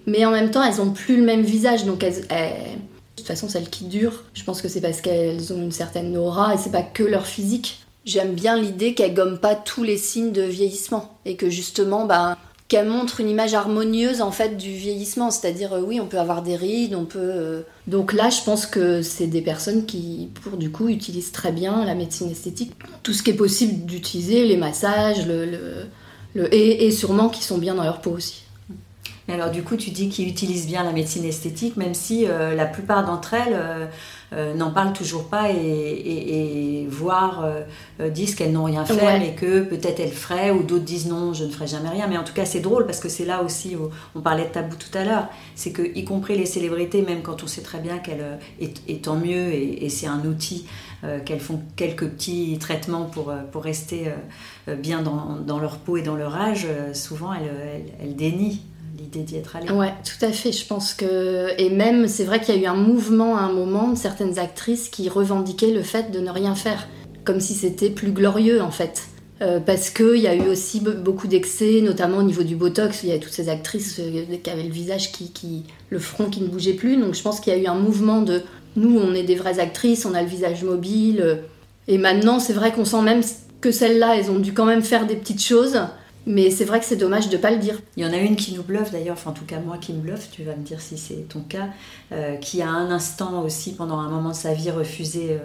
mais 0.07 0.25
en 0.25 0.31
même 0.31 0.49
temps, 0.49 0.63
elles 0.63 0.81
ont 0.81 0.91
plus 0.91 1.17
le 1.17 1.23
même 1.23 1.41
visage, 1.41 1.85
donc 1.85 2.01
elles, 2.01 2.21
de 2.21 2.77
toute 3.17 3.27
façon, 3.27 3.49
celles 3.49 3.69
qui 3.69 3.85
durent, 3.85 4.23
je 4.33 4.43
pense 4.43 4.61
que 4.61 4.69
c'est 4.69 4.81
parce 4.81 5.01
qu'elles 5.01 5.51
ont 5.51 5.61
une 5.61 5.73
certaine 5.73 6.15
aura 6.15 6.55
et 6.55 6.57
c'est 6.57 6.71
pas 6.71 6.81
que 6.81 7.03
leur 7.03 7.27
physique. 7.27 7.85
J'aime 8.05 8.33
bien 8.33 8.55
l'idée 8.55 8.93
qu'elles 8.93 9.13
gomment 9.13 9.37
pas 9.37 9.53
tous 9.53 9.83
les 9.83 9.97
signes 9.97 10.31
de 10.31 10.43
vieillissement 10.43 11.19
et 11.25 11.35
que 11.35 11.49
justement, 11.49 12.05
bah, 12.05 12.37
qu'elle 12.69 12.87
montre 12.87 13.19
une 13.19 13.29
image 13.29 13.53
harmonieuse 13.53 14.21
en 14.21 14.31
fait 14.31 14.55
du 14.55 14.71
vieillissement, 14.71 15.29
c'est-à-dire 15.29 15.73
euh, 15.73 15.81
oui, 15.81 15.99
on 15.99 16.05
peut 16.05 16.19
avoir 16.19 16.41
des 16.41 16.55
rides, 16.55 16.95
on 16.95 17.03
peut. 17.03 17.19
Euh, 17.19 17.61
donc 17.87 18.13
là, 18.13 18.29
je 18.29 18.41
pense 18.43 18.65
que 18.65 19.01
c'est 19.01 19.27
des 19.27 19.41
personnes 19.41 19.85
qui, 19.85 20.29
pour 20.41 20.55
du 20.55 20.71
coup, 20.71 20.87
utilisent 20.87 21.33
très 21.33 21.51
bien 21.51 21.83
la 21.83 21.95
médecine 21.95 22.29
esthétique, 22.29 22.71
tout 23.03 23.11
ce 23.11 23.23
qui 23.23 23.31
est 23.31 23.35
possible 23.35 23.85
d'utiliser, 23.85 24.45
les 24.45 24.57
massages, 24.57 25.27
le, 25.27 25.45
le, 26.33 26.55
et, 26.55 26.85
et 26.85 26.91
sûrement 26.91 27.27
qui 27.27 27.43
sont 27.43 27.57
bien 27.57 27.75
dans 27.75 27.83
leur 27.83 27.99
peau 27.99 28.11
aussi 28.11 28.43
alors 29.33 29.51
du 29.51 29.61
coup, 29.61 29.75
tu 29.75 29.89
dis 29.89 30.07
qu'ils 30.07 30.29
utilisent 30.29 30.67
bien 30.67 30.83
la 30.83 30.93
médecine 30.93 31.25
esthétique, 31.25 31.75
même 31.75 31.93
si 31.93 32.25
euh, 32.27 32.55
la 32.55 32.65
plupart 32.65 33.05
d'entre 33.05 33.33
elles 33.33 33.53
euh, 33.53 33.85
euh, 34.33 34.53
n'en 34.53 34.71
parlent 34.71 34.93
toujours 34.93 35.25
pas 35.25 35.51
et, 35.51 36.87
voire 36.89 37.45
disent 37.99 38.35
qu'elles 38.35 38.53
n'ont 38.53 38.63
rien 38.63 38.85
fait, 38.85 39.19
mais 39.19 39.35
que 39.35 39.61
peut-être 39.61 39.99
elles 39.99 40.11
feraient, 40.11 40.51
ou 40.51 40.63
d'autres 40.63 40.85
disent 40.85 41.07
non, 41.07 41.33
je 41.33 41.43
ne 41.43 41.49
ferai 41.49 41.67
jamais 41.67 41.89
rien. 41.89 42.07
Mais 42.07 42.17
en 42.17 42.23
tout 42.23 42.33
cas, 42.33 42.45
c'est 42.45 42.59
drôle 42.59 42.85
parce 42.85 42.99
que 42.99 43.09
c'est 43.09 43.25
là 43.25 43.43
aussi 43.43 43.75
où 43.75 43.89
on 44.15 44.21
parlait 44.21 44.45
de 44.45 44.49
tabou 44.49 44.75
tout 44.75 44.95
à 44.97 45.03
l'heure, 45.03 45.27
c'est 45.55 45.71
que 45.71 45.81
y 45.81 46.05
compris 46.05 46.37
les 46.37 46.45
célébrités, 46.45 47.01
même 47.01 47.21
quand 47.21 47.43
on 47.43 47.47
sait 47.47 47.61
très 47.61 47.79
bien 47.79 47.97
qu'elles, 47.97 48.39
et, 48.59 48.97
tant 48.97 49.15
mieux, 49.15 49.53
et, 49.53 49.89
c'est 49.89 50.07
un 50.07 50.23
outil. 50.25 50.65
qu'elles 51.25 51.39
font 51.39 51.61
quelques 51.75 52.07
petits 52.07 52.57
traitements 52.59 53.03
pour, 53.05 53.33
pour 53.51 53.63
rester 53.63 54.05
bien 54.67 55.01
dans, 55.01 55.35
dans, 55.35 55.59
leur 55.59 55.77
peau 55.77 55.97
et 55.97 56.01
dans 56.01 56.15
leur 56.15 56.35
âge, 56.35 56.67
souvent 56.93 57.33
elles, 57.33 57.83
elles 58.01 58.15
dénient 58.15 58.61
l'idée 58.97 59.21
d'y 59.21 59.37
être 59.37 59.55
allée. 59.55 59.69
Ouais, 59.71 59.93
tout 60.03 60.25
à 60.25 60.31
fait. 60.31 60.51
Je 60.51 60.65
pense 60.65 60.93
que. 60.93 61.49
Et 61.57 61.69
même, 61.69 62.07
c'est 62.07 62.23
vrai 62.23 62.39
qu'il 62.41 62.55
y 62.55 62.57
a 62.57 62.61
eu 62.61 62.65
un 62.65 62.75
mouvement 62.75 63.37
à 63.37 63.41
un 63.41 63.51
moment 63.51 63.89
de 63.89 63.97
certaines 63.97 64.39
actrices 64.39 64.89
qui 64.89 65.09
revendiquaient 65.09 65.71
le 65.71 65.83
fait 65.83 66.11
de 66.11 66.19
ne 66.19 66.29
rien 66.29 66.55
faire, 66.55 66.87
comme 67.23 67.39
si 67.39 67.53
c'était 67.53 67.89
plus 67.89 68.11
glorieux 68.11 68.61
en 68.61 68.71
fait. 68.71 69.03
Euh, 69.43 69.59
parce 69.59 69.91
qu'il 69.91 70.17
y 70.17 70.25
a 70.25 70.33
eu 70.33 70.47
aussi 70.47 70.79
beaucoup 70.79 71.27
d'excès, 71.27 71.81
notamment 71.81 72.17
au 72.17 72.23
niveau 72.23 72.41
du 72.41 72.55
botox. 72.55 73.03
Il 73.03 73.09
y 73.09 73.11
a 73.11 73.19
toutes 73.19 73.33
ces 73.33 73.49
actrices 73.49 73.99
euh, 73.99 74.23
qui 74.43 74.49
avaient 74.49 74.63
le 74.63 74.73
visage 74.73 75.11
qui, 75.11 75.31
qui. 75.31 75.63
le 75.89 75.99
front 75.99 76.25
qui 76.25 76.41
ne 76.41 76.47
bougeait 76.47 76.73
plus. 76.73 76.97
Donc 76.97 77.13
je 77.13 77.21
pense 77.21 77.39
qu'il 77.39 77.53
y 77.53 77.55
a 77.55 77.59
eu 77.59 77.67
un 77.67 77.75
mouvement 77.75 78.21
de. 78.21 78.41
Nous, 78.75 78.99
on 78.99 79.13
est 79.13 79.23
des 79.23 79.35
vraies 79.35 79.59
actrices, 79.59 80.05
on 80.05 80.13
a 80.13 80.21
le 80.21 80.27
visage 80.27 80.63
mobile. 80.63 81.39
Et 81.87 81.97
maintenant, 81.97 82.39
c'est 82.39 82.53
vrai 82.53 82.71
qu'on 82.71 82.85
sent 82.85 83.01
même 83.01 83.21
que 83.61 83.71
celles-là, 83.71 84.17
elles 84.17 84.29
ont 84.29 84.39
dû 84.39 84.53
quand 84.53 84.65
même 84.65 84.83
faire 84.83 85.07
des 85.07 85.15
petites 85.15 85.43
choses 85.43 85.79
mais 86.27 86.51
c'est 86.51 86.65
vrai 86.65 86.79
que 86.79 86.85
c'est 86.85 86.97
dommage 86.97 87.29
de 87.29 87.37
ne 87.37 87.41
pas 87.41 87.51
le 87.51 87.57
dire. 87.57 87.79
Il 87.95 88.03
y 88.03 88.05
en 88.05 88.11
a 88.11 88.17
une 88.17 88.35
qui 88.35 88.53
nous 88.53 88.61
bluffe 88.61 88.91
d'ailleurs, 88.91 89.13
enfin 89.13 89.31
en 89.31 89.33
tout 89.33 89.45
cas 89.45 89.59
moi 89.59 89.77
qui 89.77 89.93
me 89.93 90.01
bluffe, 90.01 90.29
tu 90.29 90.43
vas 90.43 90.55
me 90.55 90.63
dire 90.63 90.81
si 90.81 90.97
c'est 90.97 91.27
ton 91.29 91.39
cas, 91.39 91.69
euh, 92.11 92.35
qui 92.35 92.61
a 92.61 92.69
un 92.69 92.91
instant 92.91 93.41
aussi 93.43 93.73
pendant 93.73 93.97
un 93.97 94.09
moment 94.09 94.29
de 94.29 94.35
sa 94.35 94.53
vie 94.53 94.69
refusé, 94.69 95.31
euh, 95.31 95.39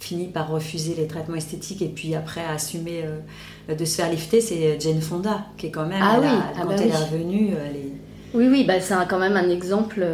fini 0.00 0.28
par 0.28 0.50
refuser 0.50 0.94
les 0.94 1.06
traitements 1.06 1.36
esthétiques 1.36 1.82
et 1.82 1.88
puis 1.88 2.14
après 2.14 2.40
a 2.40 2.52
assumé 2.52 3.04
euh, 3.04 3.74
de 3.74 3.84
se 3.84 3.96
faire 3.96 4.10
lifter, 4.10 4.40
c'est 4.40 4.80
Jane 4.80 5.02
Fonda 5.02 5.44
qui 5.58 5.66
est 5.66 5.70
quand 5.70 5.86
même, 5.86 6.02
ah 6.02 6.18
oui. 6.20 6.26
Ah 6.28 6.52
quand 6.56 6.68
bah 6.68 6.74
elle 6.78 6.88
est 6.88 6.96
revenue, 6.96 7.50
elle 7.52 7.76
est... 7.76 7.92
Oui, 8.34 8.48
oui, 8.50 8.64
bah 8.64 8.80
c'est 8.80 8.94
quand 9.08 9.18
même 9.18 9.36
un 9.36 9.50
exemple 9.50 10.06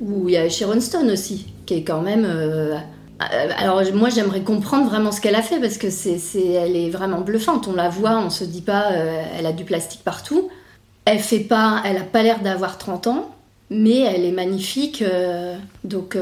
où 0.00 0.28
il 0.28 0.34
y 0.34 0.36
a 0.36 0.48
Sharon 0.48 0.80
Stone 0.80 1.10
aussi, 1.10 1.52
qui 1.66 1.74
est 1.74 1.84
quand 1.84 2.00
même 2.00 2.24
euh, 2.24 2.76
alors 3.18 3.82
moi 3.94 4.10
j'aimerais 4.10 4.42
comprendre 4.42 4.88
vraiment 4.88 5.10
ce 5.10 5.20
qu'elle 5.20 5.36
a 5.36 5.42
fait 5.42 5.58
parce 5.58 5.78
que 5.78 5.88
c'est, 5.90 6.20
elle 6.38 6.76
est 6.76 6.90
vraiment 6.90 7.20
bluffante. 7.20 7.66
On 7.66 7.72
la 7.72 7.88
voit, 7.88 8.18
on 8.18 8.30
se 8.30 8.44
dit 8.44 8.60
pas, 8.60 8.92
euh, 8.92 9.22
elle 9.38 9.46
a 9.46 9.52
du 9.52 9.64
plastique 9.64 10.02
partout. 10.04 10.50
Elle 11.04 11.20
fait 11.20 11.40
pas, 11.40 11.82
elle 11.84 11.96
a 11.96 12.02
pas 12.02 12.22
l'air 12.22 12.40
d'avoir 12.40 12.78
30 12.78 13.06
ans, 13.06 13.34
mais 13.70 14.00
elle 14.00 14.24
est 14.24 14.32
magnifique. 14.32 15.02
Euh, 15.02 15.56
donc 15.84 16.18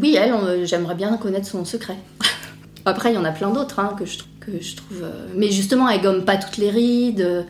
oui, 0.00 0.16
elle, 0.20 0.66
j'aimerais 0.66 0.94
bien 0.94 1.16
connaître 1.16 1.46
son 1.46 1.64
secret. 1.64 1.96
Après 2.84 3.10
il 3.12 3.14
y 3.14 3.18
en 3.18 3.24
a 3.24 3.32
plein 3.32 3.50
d'autres 3.50 3.78
hein, 3.78 3.94
que 3.98 4.04
je 4.04 4.18
que 4.40 4.60
je 4.60 4.76
trouve. 4.76 5.06
mais 5.34 5.50
justement 5.50 5.88
elle 5.88 6.02
gomme 6.02 6.26
pas 6.26 6.36
toutes 6.36 6.58
les 6.58 6.68
rides. 6.68 7.46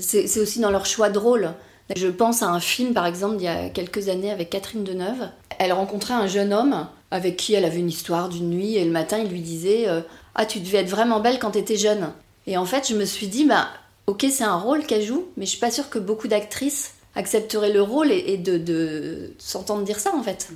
c'est, 0.00 0.40
aussi 0.40 0.58
dans 0.58 0.72
leur 0.72 0.86
choix 0.86 1.10
de 1.10 1.18
rôle. 1.18 1.50
Je 1.94 2.08
pense 2.08 2.42
à 2.42 2.48
un 2.48 2.58
film 2.58 2.92
par 2.92 3.06
exemple 3.06 3.36
il 3.38 3.44
y 3.44 3.48
a 3.48 3.68
quelques 3.68 4.08
années 4.08 4.32
avec 4.32 4.50
Catherine 4.50 4.82
Deneuve. 4.82 5.28
Elle 5.60 5.72
rencontrait 5.72 6.14
un 6.14 6.26
jeune 6.26 6.52
homme 6.52 6.88
avec 7.10 7.36
qui 7.36 7.54
elle 7.54 7.64
avait 7.64 7.78
une 7.78 7.88
histoire 7.88 8.28
d'une 8.28 8.50
nuit 8.50 8.76
et 8.76 8.84
le 8.84 8.90
matin 8.90 9.18
il 9.18 9.30
lui 9.30 9.40
disait 9.40 9.88
euh, 9.88 10.00
Ah, 10.34 10.46
tu 10.46 10.60
devais 10.60 10.78
être 10.78 10.90
vraiment 10.90 11.20
belle 11.20 11.38
quand 11.38 11.52
t'étais 11.52 11.76
jeune. 11.76 12.12
Et 12.46 12.56
en 12.56 12.64
fait, 12.64 12.88
je 12.88 12.94
me 12.94 13.04
suis 13.04 13.28
dit 13.28 13.44
Bah, 13.44 13.68
ok, 14.06 14.26
c'est 14.30 14.44
un 14.44 14.58
rôle 14.58 14.86
qu'elle 14.86 15.02
joue, 15.02 15.26
mais 15.36 15.44
je 15.44 15.50
suis 15.50 15.60
pas 15.60 15.70
sûre 15.70 15.90
que 15.90 15.98
beaucoup 15.98 16.28
d'actrices 16.28 16.94
accepteraient 17.14 17.72
le 17.72 17.82
rôle 17.82 18.12
et, 18.12 18.36
de, 18.36 18.58
de 18.58 19.32
s'entendre 19.38 19.82
dire 19.82 19.98
ça 19.98 20.14
en 20.14 20.22
fait. 20.22 20.50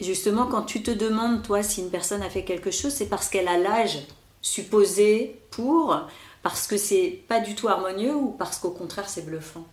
Justement, 0.00 0.46
quand 0.46 0.62
tu 0.62 0.82
te 0.82 0.90
demandes, 0.90 1.42
toi, 1.42 1.62
si 1.62 1.80
une 1.80 1.90
personne 1.90 2.22
a 2.22 2.30
fait 2.30 2.44
quelque 2.44 2.70
chose, 2.70 2.92
c'est 2.92 3.06
parce 3.06 3.28
qu'elle 3.28 3.48
a 3.48 3.58
l'âge 3.58 3.98
supposé 4.42 5.40
pour, 5.50 5.98
parce 6.42 6.66
que 6.66 6.76
c'est 6.76 7.20
pas 7.26 7.40
du 7.40 7.54
tout 7.54 7.68
harmonieux 7.68 8.14
ou 8.14 8.28
parce 8.38 8.58
qu'au 8.58 8.70
contraire 8.70 9.08
c'est 9.08 9.24
bluffant? 9.24 9.64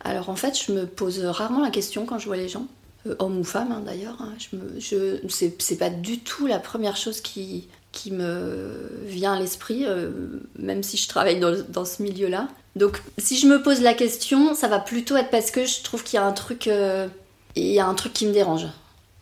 Alors 0.00 0.28
en 0.28 0.36
fait, 0.36 0.58
je 0.60 0.72
me 0.72 0.86
pose 0.86 1.24
rarement 1.24 1.60
la 1.60 1.70
question 1.70 2.04
quand 2.04 2.18
je 2.18 2.26
vois 2.26 2.36
les 2.36 2.48
gens. 2.48 2.66
Euh, 3.06 3.14
homme 3.18 3.38
ou 3.38 3.44
femme 3.44 3.72
hein, 3.72 3.82
d'ailleurs. 3.84 4.16
Hein. 4.20 4.34
Je, 4.78 5.18
c'est 5.28 5.76
pas 5.76 5.90
du 5.90 6.20
tout 6.20 6.46
la 6.46 6.58
première 6.58 6.96
chose 6.96 7.20
qui, 7.20 7.68
me 8.10 8.90
vient 9.06 9.34
à 9.34 9.40
l'esprit, 9.40 9.84
euh, 9.86 10.10
même 10.58 10.82
si 10.82 10.96
je 10.96 11.08
travaille 11.08 11.40
dans, 11.40 11.84
ce 11.84 12.02
milieu-là. 12.02 12.48
Donc 12.74 13.02
si 13.18 13.38
je 13.38 13.46
me 13.46 13.62
pose 13.62 13.80
la 13.80 13.94
question, 13.94 14.54
ça 14.54 14.68
va 14.68 14.78
plutôt 14.78 15.16
être 15.16 15.30
parce 15.30 15.50
que 15.50 15.64
je 15.64 15.82
trouve 15.82 16.02
qu'il 16.02 16.16
y 16.16 16.20
a 16.20 16.26
un 16.26 16.32
truc, 16.32 16.66
euh, 16.66 17.08
il 17.54 17.64
y 17.72 17.80
a 17.80 17.86
un 17.86 17.94
truc 17.94 18.12
qui 18.12 18.26
me 18.26 18.32
dérange. 18.32 18.66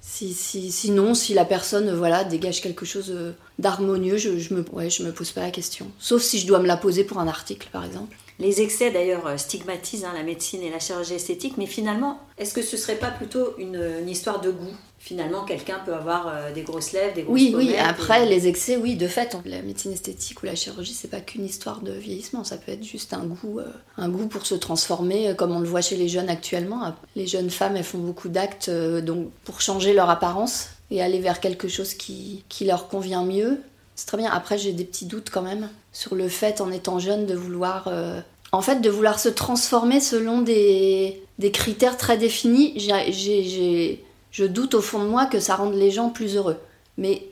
Si, 0.01 0.35
si, 0.35 0.70
sinon, 0.70 1.14
si 1.14 1.35
la 1.35 1.44
personne 1.44 1.94
voilà, 1.94 2.25
dégage 2.25 2.61
quelque 2.61 2.85
chose 2.85 3.14
d'harmonieux, 3.59 4.16
je, 4.16 4.38
je, 4.38 4.55
me, 4.55 4.64
ouais, 4.73 4.90
je 4.90 5.03
me 5.03 5.12
pose 5.12 5.31
pas 5.31 5.40
la 5.40 5.51
question. 5.51 5.87
Sauf 5.99 6.20
si 6.20 6.38
je 6.38 6.47
dois 6.47 6.59
me 6.59 6.66
la 6.66 6.77
poser 6.77 7.05
pour 7.05 7.18
un 7.20 7.29
article, 7.29 7.68
par 7.73 7.85
exemple. 7.85 8.14
Les 8.40 8.61
excès 8.61 8.90
d'ailleurs 8.90 9.27
euh, 9.27 9.37
stigmatisent 9.37 10.05
hein, 10.05 10.12
la 10.14 10.25
médecine 10.25 10.62
et 10.62 10.70
la 10.70 10.81
chirurgie 10.81 11.14
esthétique, 11.14 11.55
mais 11.57 11.66
finalement, 11.66 12.18
est-ce 12.37 12.53
que 12.53 12.62
ce 12.62 12.77
serait 12.77 12.97
pas 12.97 13.11
plutôt 13.11 13.55
une, 13.59 14.09
histoire 14.09 14.40
de 14.40 14.51
goût? 14.51 14.75
Finalement, 14.99 15.44
quelqu'un 15.44 15.81
peut 15.85 15.94
avoir 15.94 16.29
euh, 16.29 16.53
des 16.53 16.62
grosses 16.62 16.92
lèvres, 16.92 17.14
des 17.14 17.23
grosses 17.23 17.35
Oui, 17.35 17.55
oui, 17.57 17.77
après 17.77 18.27
les 18.27 18.49
excès, 18.49 18.77
oui, 18.77 18.97
de 18.97 19.07
fait, 19.07 19.37
la 19.44 19.62
médecine 19.62 19.92
esthétique 19.92 20.42
ou 20.42 20.47
la 20.47 20.57
chirurgie, 20.57 20.94
c'est 20.94 21.11
pas 21.11 21.20
qu'une 21.20 21.44
histoire 21.44 21.81
de 21.81 21.92
vieillissement, 21.92 22.42
ça 22.42 22.57
peut 22.57 22.73
être 22.73 22.83
juste 22.83 23.12
un 23.12 23.25
goût, 23.25 23.61
euh, 23.61 23.66
un 23.99 24.09
goût 24.09 24.27
pour 24.27 24.47
se 24.47 24.55
transformer, 24.55 25.35
comme 25.37 25.53
on 25.53 25.61
le 25.61 25.68
voit 25.68 25.83
chez 25.83 25.97
les 25.97 26.09
jeunes 26.09 26.29
actuellement. 26.29 26.92
Les 27.14 27.27
jeunes 27.27 27.51
femmes, 27.51 27.77
elles 27.77 27.85
font 27.85 27.99
beaucoup 27.99 28.29
d'actes 28.29 28.70
donc 28.70 29.31
pour 29.44 29.61
changer 29.61 29.92
leur 29.92 30.11
apparence 30.11 30.70
et 30.90 31.03
aller 31.03 31.20
vers 31.20 31.38
quelque 31.38 31.68
chose 31.68 31.94
qui, 31.94 32.44
qui 32.49 32.64
leur 32.64 32.88
convient 32.88 33.25
mieux. 33.25 33.61
C'est 33.94 34.07
très 34.07 34.16
bien. 34.16 34.30
Après, 34.30 34.59
j'ai 34.59 34.72
des 34.72 34.85
petits 34.85 35.07
doutes 35.07 35.30
quand 35.30 35.42
même 35.42 35.68
sur 35.92 36.14
le 36.14 36.28
fait, 36.28 36.61
en 36.61 36.70
étant 36.70 36.98
jeune, 36.98 37.26
de 37.26 37.35
vouloir, 37.35 37.88
euh, 37.88 38.20
en 38.52 38.61
fait, 38.61 38.80
de 38.80 38.90
vouloir 38.90 39.18
se 39.18 39.28
transformer 39.28 40.00
selon 40.00 40.42
des, 40.42 41.22
des 41.38 41.50
critères 41.50 41.96
très 41.96 42.16
définis. 42.16 42.74
Je 42.78 44.44
doute 44.44 44.74
au 44.74 44.80
fond 44.80 45.02
de 45.02 45.09
moi 45.09 45.26
que 45.26 45.38
ça 45.38 45.57
rende 45.57 45.74
les 45.74 45.90
gens 45.90 46.11
plus 46.11 46.37
heureux. 46.37 46.59
Mais 46.98 47.22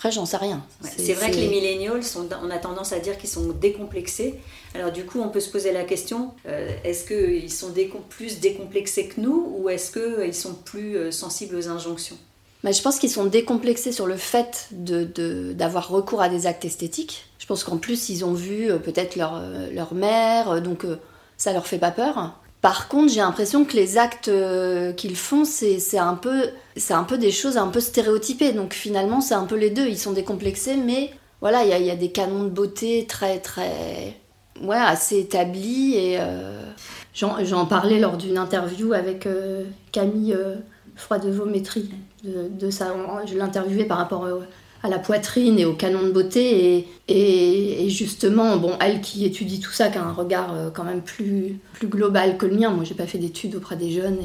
après, 0.00 0.12
j'en 0.12 0.24
sais 0.24 0.38
rien. 0.38 0.64
c'est 0.80 1.12
vrai 1.12 1.30
que 1.30 1.36
les 1.36 1.48
millennials, 1.48 2.02
sont, 2.02 2.26
on 2.42 2.48
a 2.48 2.56
tendance 2.56 2.94
à 2.94 3.00
dire 3.00 3.18
qu'ils 3.18 3.28
sont 3.28 3.48
décomplexés. 3.48 4.36
Alors 4.74 4.92
du 4.92 5.04
coup, 5.04 5.20
on 5.20 5.28
peut 5.28 5.40
se 5.40 5.50
poser 5.50 5.72
la 5.72 5.84
question, 5.84 6.30
euh, 6.46 6.74
est-ce 6.84 7.04
qu'ils 7.04 7.52
sont 7.52 7.70
plus 8.08 8.40
décomplexés 8.40 9.08
que 9.08 9.20
nous 9.20 9.54
ou 9.58 9.68
est-ce 9.68 9.92
qu'ils 9.92 10.34
sont 10.34 10.54
plus 10.54 10.96
euh, 10.96 11.10
sensibles 11.10 11.54
aux 11.54 11.68
injonctions? 11.68 12.16
Je 12.64 12.82
pense 12.82 12.98
qu'ils 12.98 13.10
sont 13.10 13.24
décomplexés 13.24 13.92
sur 13.92 14.06
le 14.06 14.16
fait 14.16 14.68
d'avoir 14.70 15.88
de, 15.88 15.94
recours 15.94 16.20
à 16.20 16.28
des 16.28 16.46
actes 16.46 16.64
esthétiques. 16.64 17.24
Je 17.38 17.46
pense 17.46 17.64
qu'en 17.64 17.78
plus, 17.78 18.10
ils 18.10 18.24
ont 18.24 18.34
vu 18.34 18.70
euh, 18.70 18.78
peut-être 18.78 19.16
leur, 19.16 19.36
euh, 19.36 19.70
leur 19.72 19.94
mère, 19.94 20.50
euh, 20.50 20.60
donc 20.60 20.86
ça 21.36 21.52
leur 21.52 21.66
fait 21.66 21.78
pas 21.78 21.90
peur. 21.90 22.34
Par 22.60 22.88
contre, 22.88 23.10
j'ai 23.10 23.20
l'impression 23.20 23.64
que 23.64 23.74
les 23.74 23.96
actes 23.96 24.30
qu'ils 24.96 25.16
font, 25.16 25.46
c'est 25.46 25.96
un, 25.96 26.14
peu, 26.14 26.50
un 26.90 27.04
peu 27.04 27.16
des 27.16 27.30
choses 27.30 27.56
un 27.56 27.68
peu 27.68 27.80
stéréotypées. 27.80 28.52
Donc 28.52 28.74
finalement, 28.74 29.22
c'est 29.22 29.32
un 29.32 29.46
peu 29.46 29.56
les 29.56 29.70
deux. 29.70 29.86
Ils 29.86 29.98
sont 29.98 30.12
décomplexés, 30.12 30.76
mais 30.76 31.10
voilà, 31.40 31.64
il 31.64 31.82
y, 31.82 31.86
y 31.86 31.90
a, 31.90 31.96
des 31.96 32.10
canons 32.10 32.44
de 32.44 32.50
beauté 32.50 33.06
très, 33.08 33.38
très. 33.38 34.14
Ouais, 34.62 34.76
assez 34.76 35.20
établis. 35.20 35.94
Et 35.96 36.18
j'en 37.14 37.64
parlais 37.64 37.98
lors 37.98 38.18
d'une 38.18 38.36
interview 38.36 38.92
avec 38.92 39.26
Camille 39.90 40.36
Froidevométrie 40.96 41.88
de, 42.24 42.70
ça. 42.70 42.94
Je 43.26 43.36
l'interviewais 43.36 43.84
par 43.84 43.98
rapport 43.98 44.26
à 44.82 44.88
la 44.88 44.98
poitrine 44.98 45.58
et 45.58 45.64
au 45.64 45.74
canon 45.74 46.02
de 46.02 46.10
beauté. 46.10 46.86
Et, 47.08 47.84
et, 47.84 47.90
justement, 47.90 48.56
bon, 48.56 48.72
elle 48.80 49.00
qui 49.00 49.24
étudie 49.24 49.60
tout 49.60 49.72
ça, 49.72 49.88
qui 49.88 49.98
a 49.98 50.04
un 50.04 50.12
regard 50.12 50.54
euh, 50.54 50.70
quand 50.70 50.84
même 50.84 51.02
plus, 51.02 51.58
plus 51.72 51.88
global 51.88 52.38
que 52.38 52.46
le 52.46 52.56
mien. 52.56 52.70
Moi, 52.70 52.84
j'ai 52.84 52.94
pas 52.94 53.06
fait 53.06 53.18
d'études 53.18 53.56
auprès 53.56 53.76
des 53.76 53.90
jeunes. 53.90 54.18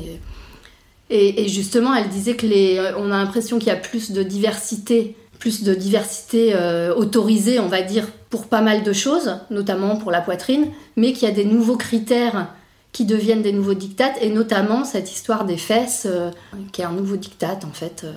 Et, 1.10 1.48
justement, 1.48 1.94
elle 1.94 2.10
disait 2.10 2.36
que 2.36 2.46
les, 2.46 2.92
on 2.98 3.12
a 3.12 3.18
l'impression 3.18 3.60
qu'il 3.60 3.68
y 3.68 3.72
a 3.72 3.76
plus 3.76 4.12
de 4.12 4.24
diversité, 4.24 5.16
plus 5.40 5.64
de 5.64 5.74
diversité 5.74 6.56
autorisée, 6.96 7.60
on 7.60 7.68
va 7.68 7.82
dire, 7.82 8.08
pour 8.30 8.48
pas 8.48 8.62
mal 8.62 8.84
de 8.84 8.94
choses, 8.94 9.38
notamment 9.52 9.98
pour 9.98 10.12
la 10.12 10.22
poitrine, 10.22 10.68
mais 10.96 11.14
qu'il 11.14 11.28
y 11.28 11.32
a 11.32 11.34
des 11.34 11.46
nouveaux 11.46 11.78
critères 11.78 12.48
qui 12.96 13.04
deviennent 13.04 13.42
des 13.42 13.52
nouveaux 13.52 13.74
dictates, 13.74 14.16
et 14.22 14.30
notamment 14.30 14.86
cette 14.86 15.12
histoire 15.12 15.44
des 15.44 15.58
fesses, 15.58 16.08
euh, 16.10 16.32
qui 16.72 16.82
est 16.82 16.86
un 16.86 16.94
nouveau 16.94 17.18
dictat 17.18 17.60
en 17.66 17.74
fait. 17.74 18.06
Euh. 18.06 18.14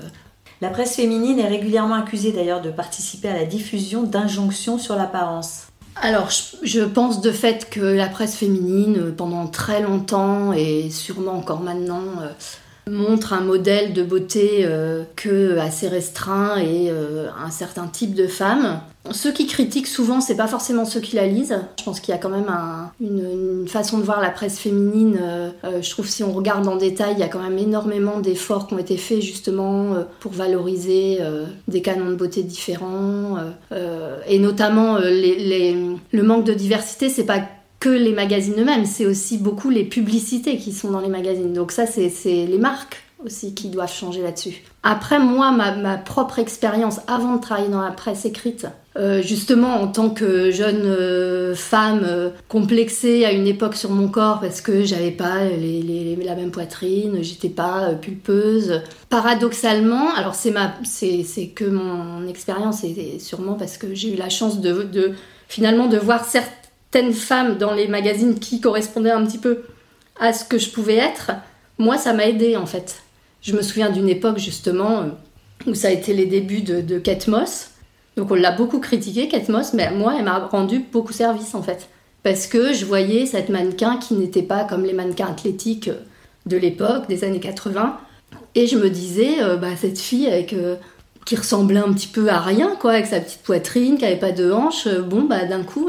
La 0.61 0.69
presse 0.69 0.95
féminine 0.95 1.41
est 1.41 1.49
régulièrement 1.49 1.97
accusée 1.97 2.31
d'ailleurs 2.31 2.63
de 2.63 2.71
participer 2.71 3.29
à 3.29 3.35
la 3.35 3.45
diffusion 3.45 4.05
d'injonctions 4.05 4.79
sur 4.79 4.95
l'apparence. 4.95 5.67
Alors, 5.97 6.29
je 6.63 6.81
pense 6.83 7.21
de 7.21 7.33
fait 7.33 7.69
que 7.69 7.81
la 7.81 8.07
presse 8.07 8.37
féminine, 8.37 9.13
pendant 9.17 9.49
très 9.49 9.83
longtemps, 9.83 10.53
et 10.53 10.91
sûrement 10.91 11.33
encore 11.33 11.59
maintenant, 11.59 12.05
euh, 12.23 12.29
montre 12.89 13.33
un 13.33 13.41
modèle 13.41 13.93
de 13.93 14.03
beauté 14.03 14.61
euh, 14.63 15.03
que 15.17 15.59
assez 15.59 15.89
restreint 15.89 16.57
et 16.59 16.91
euh, 16.91 17.29
un 17.45 17.51
certain 17.51 17.87
type 17.87 18.15
de 18.15 18.27
femme. 18.27 18.81
Ceux 19.11 19.33
qui 19.33 19.47
critiquent 19.47 19.87
souvent, 19.87 20.21
c'est 20.21 20.37
pas 20.37 20.49
forcément 20.49 20.85
ceux 20.85 21.01
qui 21.01 21.17
la 21.17 21.27
lisent. 21.27 21.59
Je 21.79 21.85
pense 21.85 22.01
qu'il 22.01 22.13
y 22.13 22.15
a 22.15 22.21
quand 22.21 22.29
même 22.29 22.51
une, 23.01 23.67
façon 23.67 23.99
de 23.99 24.03
voir 24.03 24.21
la 24.21 24.31
presse 24.31 24.59
féminine. 24.59 25.19
Euh, 25.23 25.51
je 25.81 25.91
trouve 25.91 26.07
si 26.07 26.23
on 26.23 26.33
regarde 26.33 26.69
en 26.69 26.77
détail, 26.77 27.15
il 27.15 27.21
y 27.21 27.23
a 27.23 27.29
quand 27.29 27.43
même 27.43 27.57
énormément 27.59 28.21
d'efforts 28.21 28.67
qui 28.67 28.75
ont 28.75 28.79
été 28.79 28.97
faits 28.97 29.23
justement 29.23 29.95
pour 30.21 30.33
valoriser 30.33 31.21
des 31.69 31.81
canons 31.81 32.11
de 32.11 32.17
beauté 32.17 32.43
différents 32.43 33.37
et 34.27 34.39
notamment 34.39 34.99
le 34.99 36.23
manque 36.23 36.45
de 36.45 36.55
diversité. 36.55 37.09
C'est 37.09 37.25
pas 37.25 37.41
que 37.81 37.89
les 37.89 38.13
magazines 38.13 38.55
eux-mêmes, 38.59 38.87
c'est 38.87 39.07
aussi 39.07 39.39
beaucoup 39.39 39.71
les 39.71 39.85
publicités 39.85 40.59
qui 40.59 40.73
sont 40.73 40.91
dans 40.91 41.01
les 41.01 41.09
magazines. 41.09 41.53
Donc 41.53 41.73
ça, 41.73 41.87
c'est 41.87 42.11
les 42.25 42.59
marques 42.59 43.03
aussi 43.25 43.55
qui 43.55 43.69
doivent 43.69 43.93
changer 43.93 44.23
là-dessus. 44.23 44.63
Après, 44.83 45.19
moi, 45.19 45.51
ma, 45.51 45.97
propre 45.97 46.39
expérience 46.39 47.01
avant 47.09 47.37
de 47.37 47.41
travailler 47.41 47.69
dans 47.69 47.83
la 47.83 47.91
presse 47.91 48.25
écrite, 48.25 48.67
euh, 48.97 49.23
justement 49.23 49.81
en 49.81 49.89
tant 49.89 50.11
que 50.11 50.51
jeune 50.51 50.83
euh, 50.85 51.55
femme 51.55 52.03
euh, 52.05 52.31
complexée 52.49 53.25
à 53.25 53.33
une 53.33 53.47
époque 53.47 53.75
sur 53.75 53.91
mon 53.91 54.09
corps 54.09 54.41
parce 54.41 54.61
que 54.61 54.85
j'avais 54.85 55.11
pas 55.11 55.45
la 55.45 56.35
même 56.35 56.51
poitrine, 56.51 57.19
j'étais 57.23 57.49
pas 57.49 57.95
pulpeuse. 57.95 58.83
Paradoxalement, 59.09 60.13
alors 60.15 60.35
c'est 60.35 61.49
que 61.55 61.65
mon 61.65 62.27
expérience 62.29 62.85
et 62.85 63.19
sûrement 63.19 63.55
parce 63.55 63.79
que 63.79 63.95
j'ai 63.95 64.15
eu 64.15 64.17
la 64.17 64.31
chance 64.31 64.61
de, 64.61 64.85
de 64.85 65.13
finalement 65.49 65.87
de 65.87 65.99
voir 65.99 66.25
certes 66.25 66.68
certaines 66.91 67.13
femmes 67.13 67.59
dans 67.59 67.75
les 67.75 67.89
magazines 67.89 68.39
qui 68.39 68.61
correspondaient 68.61 69.11
un 69.11 69.25
petit 69.25 69.39
peu 69.39 69.63
à 70.19 70.33
ce 70.33 70.45
que 70.45 70.59
je 70.59 70.71
pouvais 70.71 70.97
être, 70.97 71.33
moi 71.79 71.99
ça 71.99 72.13
m'a 72.13 72.27
aidé 72.27 72.57
en 72.57 72.67
fait. 72.67 73.03
Je 73.43 73.55
me 73.55 73.63
souviens 73.63 73.91
d'une 73.91 74.09
époque 74.09 74.39
justement 74.39 75.05
où 75.67 75.75
ça 75.75 75.89
a 75.89 75.91
été 75.91 76.15
les 76.15 76.27
débuts 76.27 76.63
de, 76.63 76.81
de 76.81 77.31
Moss. 77.31 77.71
Donc 78.17 78.31
on 78.31 78.35
l'a 78.35 78.51
beaucoup 78.51 78.81
critiqué 78.81 79.29
Kate 79.29 79.49
Moss, 79.49 79.75
mais 79.75 79.91
moi 79.93 80.15
elle 80.19 80.25
m'a 80.25 80.39
rendu 80.39 80.81
beaucoup 80.81 81.13
service 81.13 81.55
en 81.55 81.63
fait. 81.63 81.89
Parce 82.23 82.47
que 82.47 82.73
je 82.73 82.85
voyais 82.85 83.27
cette 83.27 83.49
mannequin 83.49 83.97
qui 83.97 84.15
n'était 84.15 84.43
pas 84.43 84.65
comme 84.65 84.85
les 84.85 84.93
mannequins 84.93 85.29
athlétiques 85.29 85.91
de 86.47 86.57
l'époque, 86.57 87.07
des 87.09 87.23
années 87.25 87.41
80. 87.41 87.97
Et 88.55 88.67
je 88.67 88.77
me 88.77 88.91
disais, 88.91 89.43
euh, 89.43 89.57
bah, 89.57 89.77
cette 89.77 89.99
fille 89.99 90.27
avec, 90.27 90.53
euh, 90.53 90.77
qui 91.25 91.37
ressemblait 91.37 91.79
un 91.79 91.93
petit 91.93 92.09
peu 92.09 92.29
à 92.29 92.41
rien, 92.41 92.75
quoi, 92.81 92.93
avec 92.93 93.07
sa 93.07 93.21
petite 93.21 93.43
poitrine, 93.43 93.99
qui 93.99 94.05
avait 94.05 94.17
pas 94.17 94.33
de 94.33 94.51
hanches, 94.51 94.87
euh, 94.87 95.01
bon, 95.01 95.23
bah, 95.23 95.45
d'un 95.45 95.63
coup, 95.63 95.89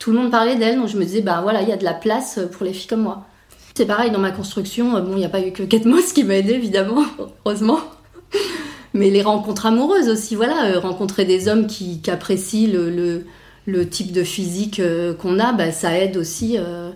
tout 0.00 0.10
le 0.10 0.18
monde 0.18 0.30
parlait 0.30 0.56
d'elle, 0.56 0.78
donc 0.78 0.88
je 0.88 0.96
me 0.96 1.04
disais, 1.04 1.20
bah 1.20 1.40
voilà, 1.42 1.62
il 1.62 1.68
y 1.68 1.72
a 1.72 1.76
de 1.76 1.84
la 1.84 1.92
place 1.94 2.40
pour 2.52 2.64
les 2.64 2.72
filles 2.72 2.88
comme 2.88 3.02
moi. 3.02 3.26
C'est 3.74 3.86
pareil 3.86 4.10
dans 4.10 4.18
ma 4.18 4.32
construction, 4.32 4.92
bon, 5.00 5.12
il 5.12 5.18
n'y 5.18 5.24
a 5.24 5.28
pas 5.28 5.46
eu 5.46 5.52
que 5.52 5.62
Kate 5.62 5.84
Moss 5.84 6.12
qui 6.12 6.24
m'a 6.24 6.36
aidé, 6.36 6.54
évidemment, 6.54 7.04
heureusement. 7.46 7.78
Mais 8.94 9.10
les 9.10 9.22
rencontres 9.22 9.66
amoureuses 9.66 10.08
aussi, 10.08 10.34
voilà, 10.34 10.70
euh, 10.70 10.80
rencontrer 10.80 11.26
des 11.26 11.48
hommes 11.48 11.66
qui, 11.66 12.00
apprécient 12.08 12.72
le, 12.72 13.24
le, 13.66 13.88
type 13.88 14.10
de 14.10 14.24
physique 14.24 14.80
euh, 14.80 15.14
qu'on 15.14 15.38
a, 15.38 15.52
bah, 15.52 15.70
ça 15.70 15.96
aide 15.96 16.16
aussi. 16.16 16.56
Euh, 16.58 16.90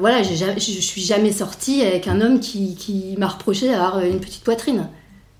voilà, 0.00 0.22
je 0.22 0.58
suis 0.58 1.02
jamais 1.02 1.32
sortie 1.32 1.82
avec 1.82 2.08
un 2.08 2.20
homme 2.20 2.40
qui, 2.40 2.74
qui 2.74 3.14
m'a 3.18 3.28
reproché 3.28 3.68
d'avoir 3.68 4.00
une 4.00 4.20
petite 4.20 4.42
poitrine. 4.42 4.88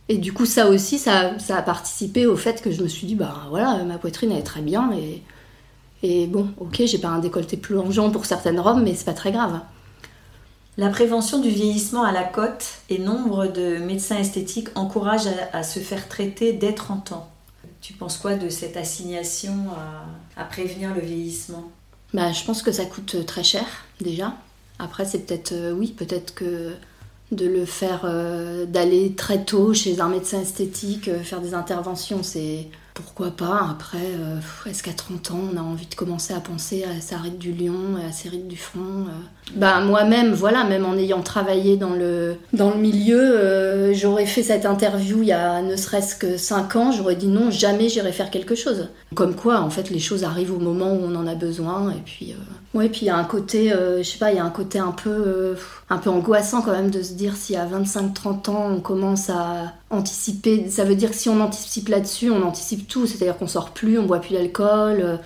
Et 0.08 0.18
du 0.18 0.32
coup, 0.32 0.44
ça 0.44 0.68
aussi, 0.68 0.98
ça, 0.98 1.38
ça, 1.38 1.56
a 1.56 1.62
participé 1.62 2.26
au 2.26 2.36
fait 2.36 2.62
que 2.62 2.70
je 2.70 2.82
me 2.82 2.88
suis 2.88 3.06
dit, 3.06 3.14
bah 3.14 3.46
voilà, 3.48 3.82
ma 3.84 3.96
poitrine 3.98 4.32
elle 4.32 4.38
est 4.38 4.42
très 4.42 4.60
bien 4.60 4.92
et 4.92 5.22
et 6.04 6.26
bon, 6.26 6.50
ok, 6.58 6.82
j'ai 6.84 6.98
pas 6.98 7.08
un 7.08 7.18
décolleté 7.18 7.56
plus 7.56 7.76
plongeant 7.76 8.10
pour 8.10 8.26
certaines 8.26 8.60
robes, 8.60 8.82
mais 8.84 8.94
c'est 8.94 9.06
pas 9.06 9.14
très 9.14 9.32
grave. 9.32 9.58
La 10.76 10.90
prévention 10.90 11.40
du 11.40 11.48
vieillissement 11.48 12.02
à 12.02 12.12
la 12.12 12.24
côte 12.24 12.66
et 12.90 12.98
nombre 12.98 13.46
de 13.46 13.78
médecins 13.78 14.18
esthétiques 14.18 14.68
encouragent 14.74 15.30
à, 15.54 15.62
se 15.62 15.80
faire 15.80 16.06
traiter 16.06 16.52
dès 16.52 16.74
30 16.74 17.12
ans. 17.12 17.30
Tu 17.80 17.94
penses 17.94 18.18
quoi 18.18 18.34
de 18.34 18.50
cette 18.50 18.76
assignation 18.76 19.54
à, 20.36 20.44
prévenir 20.44 20.94
le 20.94 21.00
vieillissement? 21.00 21.64
Bah, 22.12 22.32
Je 22.32 22.44
pense 22.44 22.60
que 22.60 22.70
ça 22.70 22.84
coûte 22.84 23.24
très 23.24 23.42
cher 23.42 23.64
déjà. 24.02 24.34
Après, 24.78 25.06
c'est 25.06 25.20
peut-être, 25.20 25.52
euh, 25.52 25.72
oui, 25.72 25.94
peut-être 25.96 26.34
que 26.34 26.74
de 27.32 27.46
le 27.46 27.64
faire, 27.64 28.02
euh, 28.04 28.66
d'aller 28.66 29.14
très 29.14 29.42
tôt 29.42 29.72
chez 29.72 30.00
un 30.00 30.08
médecin 30.08 30.42
esthétique, 30.42 31.08
euh, 31.08 31.22
faire 31.22 31.40
des 31.40 31.54
interventions, 31.54 32.22
c'est 32.22 32.68
pourquoi 32.94 33.32
pas 33.32 33.68
Après, 33.72 33.98
euh, 33.98 34.38
est-ce 34.70 34.84
qu'à 34.84 34.92
30 34.92 35.32
ans, 35.32 35.40
on 35.52 35.56
a 35.56 35.60
envie 35.60 35.86
de 35.86 35.94
commencer 35.96 36.32
à 36.32 36.38
penser 36.38 36.84
à 36.84 37.00
sa 37.00 37.18
ride 37.18 37.38
du 37.38 37.52
lion, 37.52 37.96
à 38.08 38.12
ses 38.12 38.28
rides 38.28 38.46
du 38.46 38.56
front 38.56 39.06
Bah 39.56 39.80
moi-même, 39.80 40.32
voilà, 40.32 40.62
même 40.62 40.86
en 40.86 40.96
ayant 40.96 41.20
travaillé 41.20 41.76
dans 41.76 41.92
le, 41.92 42.36
dans 42.52 42.70
le 42.70 42.76
milieu, 42.76 43.18
euh, 43.18 43.92
j'aurais 43.94 44.26
fait 44.26 44.44
cette 44.44 44.64
interview 44.64 45.22
il 45.22 45.28
y 45.28 45.32
a 45.32 45.60
ne 45.60 45.74
serait-ce 45.74 46.14
que 46.14 46.36
5 46.36 46.76
ans, 46.76 46.92
j'aurais 46.92 47.16
dit 47.16 47.26
non, 47.26 47.50
jamais 47.50 47.88
j'irai 47.88 48.12
faire 48.12 48.30
quelque 48.30 48.54
chose. 48.54 48.88
Comme 49.16 49.34
quoi, 49.34 49.60
en 49.60 49.70
fait, 49.70 49.90
les 49.90 49.98
choses 49.98 50.22
arrivent 50.22 50.52
au 50.54 50.60
moment 50.60 50.92
où 50.92 51.00
on 51.04 51.16
en 51.16 51.26
a 51.26 51.34
besoin, 51.34 51.90
et 51.90 52.02
puis... 52.04 52.32
Euh... 52.32 52.42
Ouais, 52.74 52.88
puis 52.88 53.02
il 53.02 53.06
y 53.06 53.10
a 53.10 53.16
un 53.16 53.24
côté, 53.24 53.68
je 53.70 54.02
sais 54.02 54.18
pas, 54.18 54.32
il 54.32 54.36
y 54.36 54.40
a 54.40 54.44
un 54.44 54.50
côté 54.50 54.80
un 54.80 54.90
peu, 54.90 55.56
un 55.88 55.98
peu 55.98 56.10
angoissant 56.10 56.60
quand 56.60 56.72
même 56.72 56.90
de 56.90 57.02
se 57.02 57.12
dire 57.12 57.36
si 57.36 57.54
à 57.54 57.66
25-30 57.66 58.50
ans 58.50 58.68
on 58.68 58.80
commence 58.80 59.30
à 59.30 59.72
anticiper, 59.90 60.68
ça 60.68 60.84
veut 60.84 60.96
dire 60.96 61.10
que 61.10 61.16
si 61.16 61.28
on 61.28 61.40
anticipe 61.40 61.88
là-dessus, 61.88 62.32
on 62.32 62.42
anticipe 62.42 62.88
tout, 62.88 63.06
c'est-à-dire 63.06 63.36
qu'on 63.38 63.46
sort 63.46 63.70
plus, 63.70 63.96
on 63.96 64.06
boit 64.06 64.18
plus 64.18 64.34
d'alcool, 64.34 65.00
euh, 65.00 65.16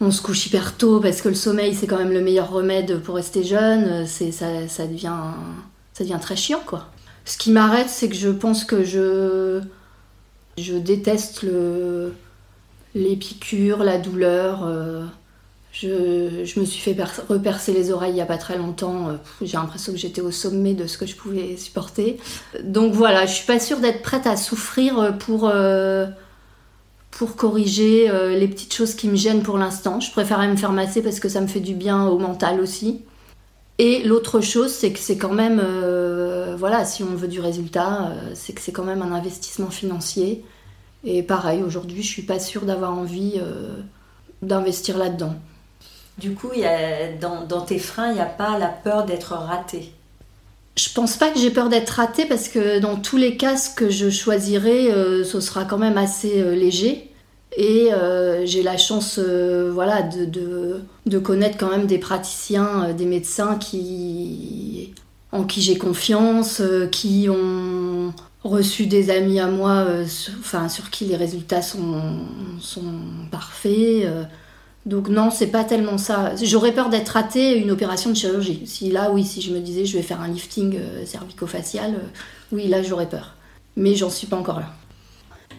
on 0.00 0.10
se 0.10 0.22
couche 0.22 0.46
hyper 0.46 0.78
tôt 0.78 0.98
parce 0.98 1.20
que 1.20 1.28
le 1.28 1.34
sommeil 1.34 1.74
c'est 1.74 1.86
quand 1.86 1.98
même 1.98 2.12
le 2.12 2.22
meilleur 2.22 2.50
remède 2.50 2.98
pour 3.02 3.16
rester 3.16 3.44
jeune, 3.44 3.84
euh, 3.84 4.06
ça, 4.06 4.86
devient 4.86 6.18
très 6.22 6.36
chiant 6.36 6.62
quoi. 6.64 6.86
Ce 7.26 7.36
qui 7.36 7.50
m'arrête, 7.52 7.90
c'est 7.90 8.08
que 8.08 8.16
je 8.16 8.30
pense 8.30 8.64
que 8.64 8.82
je 8.82 9.60
déteste 10.78 11.42
le 11.42 12.14
les 12.94 13.16
piqûres, 13.16 13.82
la 13.84 13.98
douleur. 13.98 14.64
Euh, 15.82 16.44
je, 16.44 16.60
me 16.60 16.64
suis 16.64 16.80
fait 16.80 16.96
repercer 17.28 17.72
les 17.72 17.90
oreilles 17.90 18.12
il 18.12 18.14
n'y 18.14 18.20
a 18.20 18.26
pas 18.26 18.38
très 18.38 18.56
longtemps. 18.56 19.18
J'ai 19.42 19.56
l'impression 19.56 19.92
que 19.92 19.98
j'étais 19.98 20.20
au 20.20 20.30
sommet 20.30 20.74
de 20.74 20.86
ce 20.86 20.96
que 20.98 21.06
je 21.06 21.16
pouvais 21.16 21.56
supporter. 21.56 22.18
Donc 22.62 22.92
voilà, 22.92 23.26
je 23.26 23.34
suis 23.34 23.46
pas 23.46 23.58
sûre 23.58 23.80
d'être 23.80 24.02
prête 24.02 24.26
à 24.26 24.36
souffrir 24.36 25.18
pour, 25.18 25.50
pour 27.16 27.36
corriger 27.36 28.10
euh, 28.10 28.36
les 28.36 28.48
petites 28.48 28.74
choses 28.74 28.94
qui 28.94 29.08
me 29.08 29.16
gênent 29.16 29.42
pour 29.42 29.58
l'instant. 29.58 30.00
Je 30.00 30.10
préfère 30.10 30.40
me 30.48 30.56
faire 30.56 30.72
masser 30.72 31.02
parce 31.02 31.20
que 31.20 31.28
ça 31.28 31.40
me 31.40 31.46
fait 31.46 31.60
du 31.60 31.74
bien 31.74 32.06
au 32.08 32.18
mental 32.18 32.60
aussi. 32.60 33.02
Et 33.78 34.02
l'autre 34.04 34.40
chose, 34.40 34.70
c'est 34.72 34.92
que 34.92 34.98
c'est 34.98 35.16
quand 35.16 35.32
même, 35.32 35.60
euh, 35.62 36.54
voilà, 36.58 36.84
si 36.84 37.02
on 37.02 37.14
veut 37.14 37.28
du 37.28 37.40
résultat, 37.40 38.06
euh, 38.06 38.30
c'est 38.34 38.52
que 38.52 38.60
c'est 38.60 38.72
quand 38.72 38.84
même 38.84 39.02
un 39.02 39.12
investissement 39.12 39.70
financier. 39.70 40.44
Et 41.04 41.22
pareil, 41.22 41.62
aujourd'hui, 41.62 42.02
je 42.02 42.08
suis 42.08 42.22
pas 42.22 42.38
sûre 42.38 42.62
d'avoir 42.62 42.92
envie 42.96 43.38
d'investir 44.40 44.96
là-dedans. 44.96 45.34
Du 46.18 46.34
coup, 46.34 46.52
y 46.54 46.64
a, 46.64 47.12
dans, 47.12 47.60
tes 47.62 47.78
freins, 47.78 48.10
il 48.10 48.14
n'y 48.14 48.20
a 48.20 48.26
pas 48.26 48.58
la 48.58 48.68
peur 48.68 49.04
d'être 49.04 49.32
raté 49.32 49.92
je 50.76 50.88
pense 50.92 51.16
pas 51.16 51.30
que 51.30 51.38
j'ai 51.38 51.50
peur 51.50 51.68
d'être 51.68 51.90
ratée 51.90 52.26
parce 52.26 52.48
que 52.48 52.80
dans 52.80 52.96
tous 52.96 53.16
les 53.16 53.36
cas, 53.36 53.56
ce 53.56 53.70
que 53.70 53.90
je 53.90 54.10
choisirai, 54.10 54.90
euh, 54.90 55.24
ce 55.24 55.40
sera 55.40 55.64
quand 55.64 55.78
même 55.78 55.98
assez 55.98 56.42
euh, 56.42 56.54
léger. 56.54 57.10
Et 57.56 57.92
euh, 57.92 58.44
j'ai 58.44 58.64
la 58.64 58.76
chance 58.76 59.20
voilà, 59.20 60.02
de, 60.02 60.80
de, 61.06 61.18
connaître 61.20 61.56
quand 61.56 61.70
même 61.70 61.86
des 61.86 61.98
praticiens, 61.98 62.92
des 62.92 63.04
médecins 63.04 63.56
qui, 63.56 64.92
en 65.30 65.44
qui 65.44 65.62
j'ai 65.62 65.78
confiance, 65.78 66.60
qui 66.90 67.28
ont 67.30 68.12
reçu 68.42 68.86
des 68.86 69.10
amis 69.10 69.38
à 69.38 69.46
moi 69.46 69.86
enfin, 70.40 70.68
sur 70.68 70.90
qui 70.90 71.04
les 71.04 71.14
résultats 71.14 71.62
sont, 71.62 72.02
sont 72.58 72.92
parfaits. 73.30 74.08
Donc 74.86 75.08
non, 75.08 75.30
c'est 75.30 75.46
pas 75.46 75.64
tellement 75.64 75.96
ça. 75.96 76.34
J'aurais 76.42 76.72
peur 76.72 76.90
d'être 76.90 77.08
ratée 77.10 77.56
une 77.56 77.70
opération 77.70 78.10
de 78.10 78.16
chirurgie. 78.16 78.62
Si 78.66 78.90
là, 78.90 79.10
oui, 79.10 79.24
si 79.24 79.40
je 79.40 79.52
me 79.52 79.60
disais 79.60 79.86
je 79.86 79.96
vais 79.96 80.02
faire 80.02 80.20
un 80.20 80.28
lifting 80.28 80.76
euh, 80.78 81.06
cervico-facial, 81.06 81.94
euh, 81.94 82.08
oui, 82.52 82.68
là 82.68 82.82
j'aurais 82.82 83.08
peur. 83.08 83.34
Mais 83.76 83.94
j'en 83.94 84.10
suis 84.10 84.26
pas 84.26 84.36
encore 84.36 84.60
là. 84.60 84.68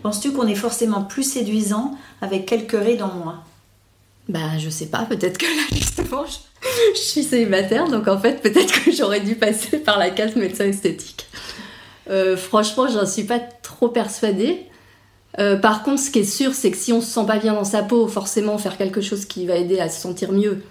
Penses-tu 0.03 0.31
qu'on 0.31 0.47
est 0.47 0.55
forcément 0.55 1.03
plus 1.03 1.23
séduisant 1.23 1.97
avec 2.21 2.45
quelques 2.45 2.79
rides 2.79 3.01
en 3.01 3.13
moins 3.13 3.43
Ben, 4.29 4.59
je 4.59 4.69
sais 4.69 4.85
pas, 4.85 4.99
peut-être 5.09 5.39
que 5.39 5.45
là, 5.45 5.63
justement, 5.73 6.23
je, 6.93 6.99
suis 6.99 7.23
célibataire, 7.23 7.89
donc 7.89 8.07
en 8.07 8.19
fait, 8.19 8.41
peut-être 8.43 8.83
que 8.83 8.91
j'aurais 8.91 9.21
dû 9.21 9.35
passer 9.35 9.79
par 9.79 9.97
la 9.97 10.11
case 10.11 10.35
médecin 10.35 10.65
esthétique. 10.65 11.25
Euh, 12.11 12.37
franchement, 12.37 12.87
j'en 12.87 13.07
suis 13.07 13.23
pas 13.23 13.39
trop 13.39 13.89
persuadée. 13.89 14.67
Euh, 15.39 15.57
par 15.57 15.83
contre, 15.83 16.01
ce 16.01 16.09
qui 16.09 16.19
est 16.19 16.23
sûr, 16.23 16.53
c'est 16.53 16.71
que 16.71 16.77
si 16.77 16.93
on 16.93 17.01
se 17.01 17.07
sent 17.07 17.25
pas 17.27 17.39
bien 17.39 17.53
dans 17.53 17.63
sa 17.63 17.83
peau, 17.83 18.07
forcément, 18.07 18.57
faire 18.57 18.77
quelque 18.77 19.01
chose 19.01 19.25
qui 19.25 19.45
va 19.45 19.55
aider 19.55 19.79
à 19.79 19.89
se 19.89 19.99
sentir 19.99 20.31
mieux, 20.31 20.63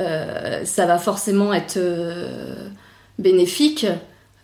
euh, 0.00 0.64
ça 0.64 0.86
va 0.86 0.98
forcément 0.98 1.52
être 1.52 1.78
bénéfique. 3.18 3.86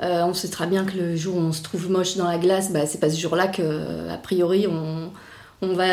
on 0.00 0.34
sait 0.34 0.48
très 0.48 0.66
bien 0.66 0.84
que 0.84 0.96
le 0.96 1.16
jour 1.16 1.36
où 1.36 1.40
on 1.40 1.52
se 1.52 1.62
trouve 1.62 1.90
moche 1.90 2.16
dans 2.16 2.28
la 2.28 2.38
glace, 2.38 2.72
bah, 2.72 2.86
c'est 2.86 3.00
pas 3.00 3.10
ce 3.10 3.20
jour-là 3.20 3.46
que, 3.48 4.08
a 4.10 4.16
priori, 4.16 4.66
on, 4.66 5.74
va, 5.74 5.84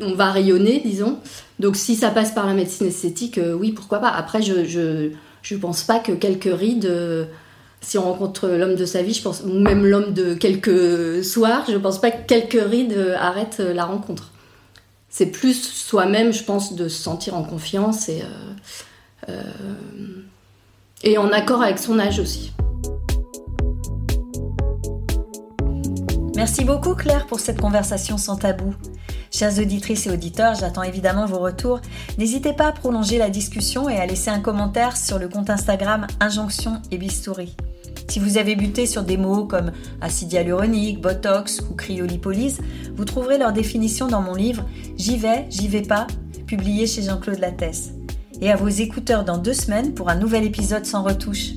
on 0.00 0.14
va 0.14 0.32
rayonner, 0.32 0.80
disons. 0.84 1.18
Donc 1.58 1.76
si 1.76 1.96
ça 1.96 2.10
passe 2.10 2.32
par 2.32 2.46
la 2.46 2.54
médecine 2.54 2.86
esthétique, 2.88 3.38
euh, 3.38 3.54
oui, 3.54 3.72
pourquoi 3.72 3.98
pas. 3.98 4.10
Après, 4.10 4.42
je, 4.42 4.64
je, 4.64 5.10
je 5.42 5.56
pense 5.56 5.82
pas 5.82 5.98
que 5.98 6.12
quelques 6.12 6.50
rides, 6.52 6.86
euh, 6.86 7.24
si 7.86 7.98
on 7.98 8.02
rencontre 8.02 8.48
l'homme 8.48 8.74
de 8.74 8.84
sa 8.84 9.02
vie, 9.02 9.14
je 9.14 9.22
pense, 9.22 9.42
ou 9.42 9.52
même 9.52 9.86
l'homme 9.86 10.12
de 10.12 10.34
quelques 10.34 11.24
soirs, 11.24 11.64
je 11.70 11.76
pense 11.76 12.00
pas 12.00 12.10
que 12.10 12.26
quelques 12.26 12.60
rides 12.60 12.94
euh, 12.94 13.16
arrêtent 13.16 13.60
la 13.60 13.84
rencontre. 13.84 14.32
C'est 15.08 15.26
plus 15.26 15.62
soi-même, 15.62 16.32
je 16.32 16.42
pense, 16.42 16.74
de 16.74 16.88
se 16.88 17.00
sentir 17.00 17.36
en 17.36 17.44
confiance 17.44 18.08
et, 18.08 18.22
et 21.04 21.16
en 21.16 21.30
accord 21.30 21.62
avec 21.62 21.78
son 21.78 21.98
âge 21.98 22.18
aussi. 22.18 22.52
Merci 26.34 26.64
beaucoup 26.64 26.94
Claire 26.94 27.26
pour 27.26 27.40
cette 27.40 27.58
conversation 27.60 28.18
sans 28.18 28.36
tabou. 28.36 28.74
Chères 29.30 29.58
auditrices 29.58 30.06
et 30.06 30.10
auditeurs, 30.10 30.54
j'attends 30.54 30.82
évidemment 30.82 31.24
vos 31.24 31.38
retours. 31.38 31.80
N'hésitez 32.18 32.52
pas 32.52 32.66
à 32.66 32.72
prolonger 32.72 33.16
la 33.16 33.30
discussion 33.30 33.88
et 33.88 33.96
à 33.96 34.06
laisser 34.06 34.30
un 34.30 34.40
commentaire 34.40 34.96
sur 34.96 35.18
le 35.18 35.28
compte 35.28 35.50
Instagram 35.50 36.06
Injonction 36.20 36.82
et 36.90 36.98
Bistouri. 36.98 37.56
Si 38.08 38.20
vous 38.20 38.38
avez 38.38 38.56
buté 38.56 38.86
sur 38.86 39.02
des 39.02 39.16
mots 39.16 39.44
comme 39.44 39.72
acide 40.00 40.32
hyaluronique, 40.32 41.00
botox 41.00 41.60
ou 41.70 41.74
cryolipolyse, 41.74 42.60
vous 42.94 43.04
trouverez 43.04 43.38
leur 43.38 43.52
définition 43.52 44.06
dans 44.06 44.22
mon 44.22 44.34
livre 44.34 44.64
J'y 44.96 45.16
vais, 45.16 45.46
j'y 45.50 45.68
vais 45.68 45.82
pas, 45.82 46.06
publié 46.46 46.86
chez 46.86 47.02
Jean-Claude 47.02 47.40
Lattès. 47.40 47.92
Et 48.40 48.50
à 48.50 48.56
vos 48.56 48.68
écouteurs 48.68 49.24
dans 49.24 49.38
deux 49.38 49.54
semaines 49.54 49.94
pour 49.94 50.08
un 50.08 50.14
nouvel 50.14 50.44
épisode 50.44 50.86
sans 50.86 51.02
retouche. 51.02 51.52